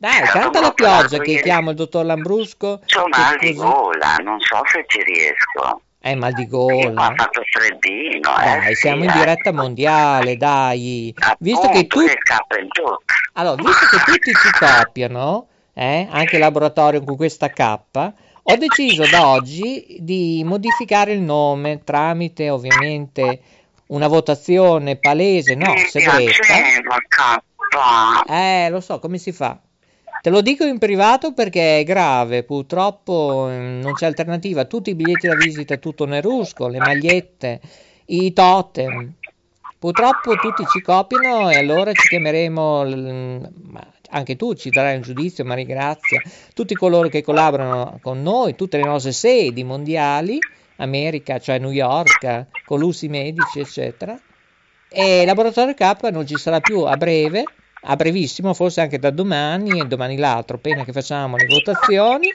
Dai, 0.04 0.22
canta 0.24 0.60
La 0.60 0.74
pioggia 0.74 1.18
che 1.20 1.40
chiamo 1.42 1.70
il 1.70 1.78
dottor 1.78 2.04
Lambrusco. 2.04 2.82
C'ho 2.86 3.04
che 3.04 3.10
mal 3.10 3.38
di 3.40 3.54
gola, 3.54 4.16
non 4.18 4.38
so 4.42 4.60
se 4.70 4.84
ci 4.86 5.02
riesco. 5.02 5.80
Eh, 6.02 6.14
mal 6.16 6.34
di 6.34 6.44
Ha 6.44 6.48
gola. 6.48 7.14
fatto 7.16 7.42
freddino, 7.50 8.38
eh. 8.38 8.44
Dai, 8.44 8.76
sì, 8.76 8.82
siamo 8.82 9.06
in 9.06 9.10
eh. 9.12 9.14
diretta 9.14 9.54
mondiale, 9.54 10.36
dai. 10.36 11.16
Visto 11.40 11.70
che 11.70 11.78
Appunto, 11.88 12.00
tu... 12.00 12.06
che 12.06 12.60
in 12.60 12.68
tutto. 12.68 13.02
Allora, 13.36 13.64
visto 13.64 13.86
che 13.86 14.12
tutti 14.12 14.32
ci 14.34 14.52
copiano, 14.60 15.48
eh, 15.74 16.06
anche 16.12 16.36
il 16.36 16.42
laboratorio 16.42 17.02
con 17.02 17.16
questa 17.16 17.48
K, 17.48 17.80
ho 18.44 18.58
deciso 18.58 19.10
da 19.10 19.26
oggi 19.30 19.96
di 20.00 20.44
modificare 20.46 21.14
il 21.14 21.22
nome 21.22 21.82
tramite 21.86 22.50
ovviamente 22.50 23.40
una 23.88 24.10
votazione 24.10 24.98
palese, 24.98 25.56
no, 25.56 25.74
segreta. 25.78 27.42
Eh, 28.28 28.70
lo 28.70 28.82
so, 28.82 29.00
come 29.00 29.18
si 29.18 29.32
fa? 29.32 29.58
Te 30.24 30.30
lo 30.30 30.40
dico 30.40 30.64
in 30.64 30.78
privato 30.78 31.34
perché 31.34 31.80
è 31.80 31.84
grave, 31.84 32.44
purtroppo 32.44 33.50
eh, 33.50 33.58
non 33.58 33.92
c'è 33.92 34.06
alternativa. 34.06 34.64
Tutti 34.64 34.92
i 34.92 34.96
biglietti 34.96 35.28
da 35.28 35.36
visita, 35.36 35.76
tutto 35.76 36.06
nerusco, 36.06 36.70
le 36.70 36.80
magliette, 36.80 37.60
i 38.06 38.32
totem. 38.32 39.16
Purtroppo 39.78 40.34
tutti 40.36 40.66
ci 40.72 40.80
copiano 40.80 41.50
e 41.50 41.58
allora 41.58 41.92
ci 41.92 42.08
chiameremo, 42.08 42.86
ma 43.64 43.86
anche 44.12 44.38
tu 44.38 44.54
ci 44.54 44.70
darai 44.70 44.96
un 44.96 45.02
giudizio, 45.02 45.44
Maria 45.44 45.66
Grazia, 45.66 46.22
tutti 46.54 46.74
coloro 46.74 47.10
che 47.10 47.22
collaborano 47.22 48.00
con 48.02 48.22
noi, 48.22 48.56
tutte 48.56 48.78
le 48.78 48.86
nostre 48.86 49.12
sedi 49.12 49.66
mondiali, 49.66 50.40
America, 50.78 51.38
cioè 51.38 51.60
New 51.60 51.72
York, 51.72 52.46
Colussi 52.64 53.10
Medici, 53.10 53.60
eccetera. 53.60 54.18
E 54.88 55.26
Laboratorio 55.26 55.74
K 55.74 56.10
non 56.12 56.26
ci 56.26 56.38
sarà 56.38 56.62
più 56.62 56.80
a 56.84 56.96
breve, 56.96 57.44
a 57.86 57.96
brevissimo, 57.96 58.54
forse 58.54 58.82
anche 58.82 59.00
da 59.00 59.10
domani 59.10 59.80
e 59.80 59.86
domani 59.86 60.18
l'altro, 60.18 60.58
appena 60.58 60.84
che 60.84 60.92
facciamo 60.92 61.36
le 61.38 61.46
votazioni, 61.46 62.34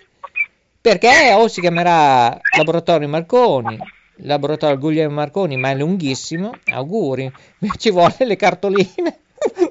perché 0.80 1.32
o 1.34 1.48
si 1.48 1.60
chiamerà 1.60 2.38
Laboratorio 2.56 3.08
Marconi, 3.08 3.78
Laboratorio 4.16 4.78
Guglielmo 4.78 5.14
Marconi, 5.14 5.56
ma 5.56 5.70
è 5.70 5.74
lunghissimo, 5.74 6.52
auguri, 6.72 7.32
ci 7.78 7.90
vuole 7.90 8.16
le 8.18 8.36
cartoline, 8.36 9.20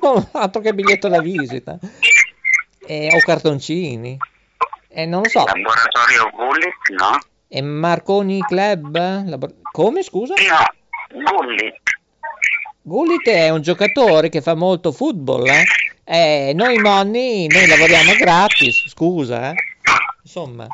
non 0.01 0.27
altro 0.33 0.61
che 0.61 0.73
biglietto 0.73 1.07
da 1.07 1.21
visita, 1.21 1.77
e, 2.85 3.09
o 3.13 3.19
cartoncini, 3.19 4.17
e 4.89 5.05
non 5.05 5.21
lo 5.21 5.29
so, 5.29 5.43
Laboratorio 5.45 6.29
Gullit, 6.33 6.99
no? 6.99 7.19
e 7.47 7.61
Marconi 7.61 8.41
Club? 8.41 8.95
Labor- 9.25 9.53
Come 9.71 10.03
scusa? 10.03 10.33
No, 10.33 11.23
Gullit. 11.23 11.75
Gullit 12.87 13.27
è 13.27 13.49
un 13.49 13.61
giocatore 13.61 14.29
che 14.29 14.39
fa 14.39 14.55
molto 14.55 14.93
football, 14.93 15.45
eh? 15.45 15.65
Eh, 16.05 16.53
noi 16.55 16.77
Monni, 16.77 17.45
noi 17.47 17.67
lavoriamo 17.67 18.13
gratis, 18.17 18.87
scusa, 18.87 19.51
eh? 19.51 19.55
Insomma, 20.23 20.65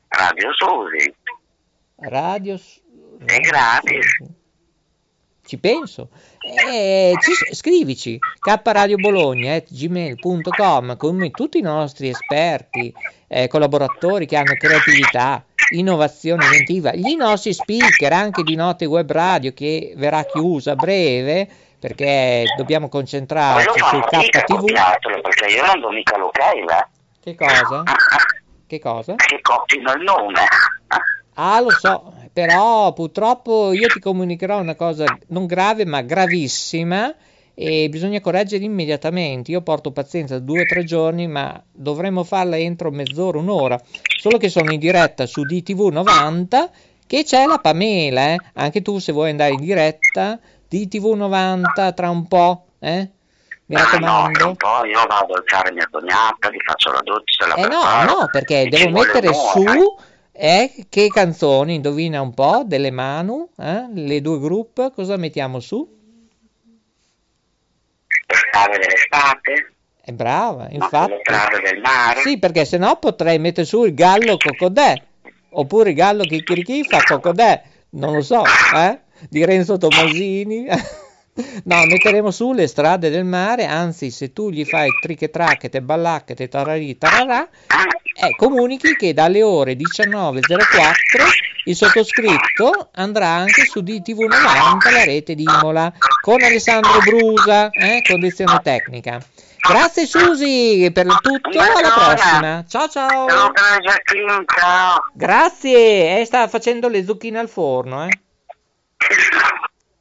Radio 0.10 0.50
Susi. 0.54 1.14
Radio... 2.10 2.58
s- 2.58 2.82
È 3.26 3.40
gratis. 3.40 4.06
Ci 5.46 5.58
penso. 5.60 6.10
Eh, 6.70 7.14
ci- 7.22 7.56
scrivici 7.56 8.20
kradiobologna.gmail.com 8.40 10.98
come 10.98 11.32
tutti 11.32 11.58
i 11.58 11.62
nostri 11.62 12.10
esperti, 12.10 12.94
eh, 13.28 13.48
collaboratori 13.48 14.26
che 14.26 14.36
hanno 14.36 14.56
creatività, 14.58 15.46
innovazione 15.72 16.44
inventiva, 16.46 16.92
i 16.94 17.16
nostri 17.16 17.54
speaker 17.54 18.12
anche 18.14 18.44
di 18.44 18.56
Notte 18.56 18.86
Web 18.86 19.10
Radio 19.12 19.54
che 19.54 19.94
verrà 19.96 20.24
chiusa 20.26 20.72
a 20.72 20.76
breve 20.76 21.48
perché 21.80 22.46
dobbiamo 22.58 22.90
concentrarci 22.90 23.78
su 23.80 23.86
fanno 23.86 24.06
mica 24.12 24.42
KTV. 24.42 24.58
copiatelo, 24.60 25.22
perché 25.22 25.46
io 25.48 25.66
non 25.66 25.80
do 25.80 25.90
mica 25.92 26.18
l'ok, 26.18 26.38
Che 27.22 27.36
cosa? 27.36 27.84
eh. 27.84 28.66
Che 28.68 28.80
cosa? 28.80 29.16
Che 29.16 29.40
copino 29.42 29.94
il 29.94 30.04
nome. 30.04 30.42
Ah, 31.36 31.60
lo 31.62 31.70
so, 31.70 32.14
però 32.34 32.92
purtroppo 32.94 33.72
io 33.72 33.88
ti 33.88 34.00
comunicherò 34.00 34.60
una 34.60 34.76
cosa 34.76 35.06
non 35.28 35.46
grave 35.46 35.86
ma 35.86 36.02
gravissima 36.02 37.14
e 37.54 37.88
bisogna 37.90 38.20
correggere 38.22 38.64
immediatamente. 38.64 39.52
Io 39.52 39.62
porto 39.62 39.92
pazienza 39.92 40.40
due 40.40 40.62
o 40.62 40.66
tre 40.66 40.84
giorni, 40.84 41.28
ma 41.28 41.62
dovremmo 41.72 42.24
farla 42.24 42.58
entro 42.58 42.90
mezz'ora, 42.92 43.38
un'ora. 43.38 43.80
Solo 44.20 44.38
che 44.38 44.50
sono 44.50 44.72
in 44.72 44.80
diretta 44.80 45.26
su 45.28 45.44
DTV 45.44 45.90
90 45.92 46.70
che 47.06 47.24
c'è 47.24 47.46
la 47.46 47.60
Pamela, 47.60 48.34
eh? 48.34 48.38
Anche 48.56 48.82
tu 48.82 48.98
se 49.00 49.12
vuoi 49.12 49.30
andare 49.30 49.54
in 49.54 49.62
diretta, 49.62 50.40
DTV 50.70 51.14
90 51.14 51.92
tra 51.94 52.10
un 52.10 52.28
po', 52.28 52.66
eh? 52.80 53.10
Mi 53.68 53.76
Ah, 53.76 53.80
no, 53.80 53.84
raccomando. 53.84 54.48
un 54.48 54.56
po' 54.56 54.86
io 54.86 55.06
vado 55.08 55.34
a 55.34 55.38
alzare 55.40 55.72
mia 55.74 55.88
cognata, 55.92 56.50
gli 56.50 56.58
faccio 56.66 56.92
la 56.92 57.02
doccia, 57.04 57.48
la 57.48 57.56
Eh 57.56 57.62
no, 57.64 57.68
preparo, 57.68 58.20
no, 58.20 58.28
perché 58.32 58.68
devo 58.70 58.90
mettere 58.92 59.34
su 59.34 59.96
eh, 60.32 60.86
che 60.90 61.08
canzoni, 61.10 61.76
indovina 61.76 62.22
un 62.22 62.34
po', 62.34 62.62
delle 62.66 62.92
Manu, 62.92 63.50
eh, 63.58 63.88
le 63.94 64.22
due 64.22 64.40
group, 64.40 64.94
cosa 64.94 65.18
mettiamo 65.18 65.60
su? 65.60 65.96
Le 68.30 68.36
strade 68.36 68.78
dell'estate, 68.78 69.74
È 70.02 70.12
brava, 70.12 70.64
no? 70.64 70.70
infatti. 70.72 71.12
le 71.12 71.20
strade 71.24 71.60
del 71.62 71.80
mare. 71.82 72.22
Sì, 72.22 72.40
perché 72.40 72.66
sennò 72.66 72.98
potrei 73.00 73.40
mettere 73.40 73.66
su 73.66 73.84
il 73.84 73.94
gallo 73.94 74.38
cocodè, 74.38 74.94
oppure 75.52 75.90
il 75.90 75.96
gallo 75.96 76.24
chicchirichì 76.24 76.84
fa 76.86 77.04
cocodè, 77.04 77.64
non 77.92 78.14
lo 78.14 78.22
so, 78.22 78.44
eh, 78.76 79.00
di 79.30 79.46
Renzo 79.46 79.78
Tomasini. 79.78 80.66
No, 81.66 81.86
metteremo 81.86 82.32
su 82.32 82.52
le 82.52 82.66
strade 82.66 83.12
del 83.12 83.24
mare, 83.24 83.66
anzi 83.66 84.10
se 84.10 84.34
tu 84.34 84.50
gli 84.50 84.66
fai 84.66 84.90
triche 85.00 85.30
tracchete, 85.30 85.84
ballacchete, 85.84 86.48
tararì, 86.48 86.98
tararà, 86.98 87.48
Eh, 88.20 88.36
comunichi 88.36 88.96
che 88.96 89.14
dalle 89.14 89.44
ore 89.44 89.76
19.04 89.76 90.48
il 91.66 91.76
sottoscritto 91.76 92.90
andrà 92.94 93.28
anche 93.28 93.66
su 93.66 93.82
DTV 93.82 94.22
90, 94.22 94.90
la 94.90 95.04
rete 95.04 95.36
di 95.36 95.44
Imola, 95.44 95.94
con 96.22 96.42
Alessandro 96.42 96.98
Brusa, 97.02 97.70
eh, 97.70 98.02
condizione 98.02 98.60
tecnica. 98.64 99.22
Grazie 99.60 100.08
Susi 100.08 100.90
per 100.92 101.06
tutto, 101.22 101.60
alla 101.60 101.92
prossima. 101.94 102.66
Ciao 102.68 102.88
ciao. 102.88 103.26
Grazie, 105.14 106.20
eh, 106.20 106.26
sta 106.26 106.48
facendo 106.48 106.88
le 106.88 107.04
zucchine 107.06 107.38
al 107.38 107.50
forno, 107.50 108.08
eh. 108.08 108.20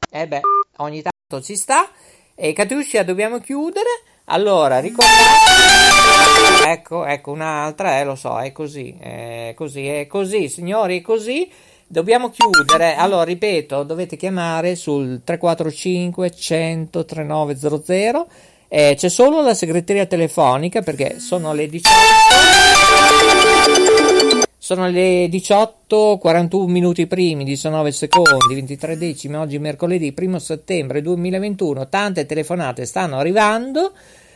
Eh 0.09 0.27
beh, 0.27 0.41
ogni 0.77 1.01
tanto 1.01 1.43
ci 1.43 1.55
sta. 1.55 1.89
E 2.35 2.53
Catiuscia, 2.53 3.03
dobbiamo 3.03 3.39
chiudere. 3.39 3.89
Allora, 4.25 4.79
ricordate... 4.79 6.65
Ecco, 6.67 7.05
ecco 7.05 7.31
un'altra, 7.31 7.99
eh, 7.99 8.03
lo 8.03 8.15
so, 8.15 8.39
è 8.39 8.51
così, 8.51 8.95
è 8.99 9.53
così, 9.55 9.87
è 9.87 10.07
così, 10.07 10.49
signori, 10.49 10.99
è 10.99 11.01
così. 11.01 11.49
Dobbiamo 11.87 12.29
chiudere, 12.29 12.95
allora 12.95 13.23
ripeto, 13.23 13.83
dovete 13.83 14.17
chiamare 14.17 14.75
sul 14.75 15.21
345 15.23 16.31
100 16.31 17.05
3900 17.05 18.27
eh, 18.69 18.95
c'è 18.97 19.09
solo 19.09 19.41
la 19.41 19.53
segreteria 19.53 20.05
telefonica 20.05 20.81
perché 20.81 21.19
sono 21.19 21.53
le 21.53 21.67
18 21.67 21.89
sono 24.67 24.89
le 24.89 25.29
18 25.29 26.17
41 26.17 26.67
minuti 26.67 27.07
primi 27.07 27.45
19 27.45 27.89
secondi 27.93 28.53
23 28.53 28.97
decimi 28.97 29.37
oggi 29.37 29.59
mercoledì 29.59 30.13
1 30.13 30.39
settembre 30.39 31.01
2021 31.01 31.87
tante 31.87 32.25
telefonate 32.25 32.83
stanno 32.83 33.17
arrivando 33.17 33.93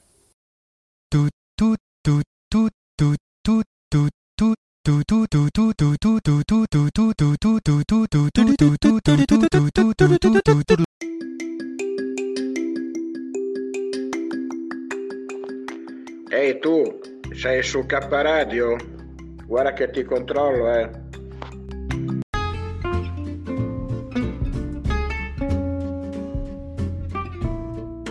Ehi 16.30 16.59
tu, 16.59 17.01
sei 17.34 17.62
su 17.62 17.84
K 17.84 17.93
Radio? 18.09 18.76
Guarda 19.47 19.74
che 19.74 19.91
ti 19.91 20.05
controllo, 20.05 20.72
eh. 20.72 21.07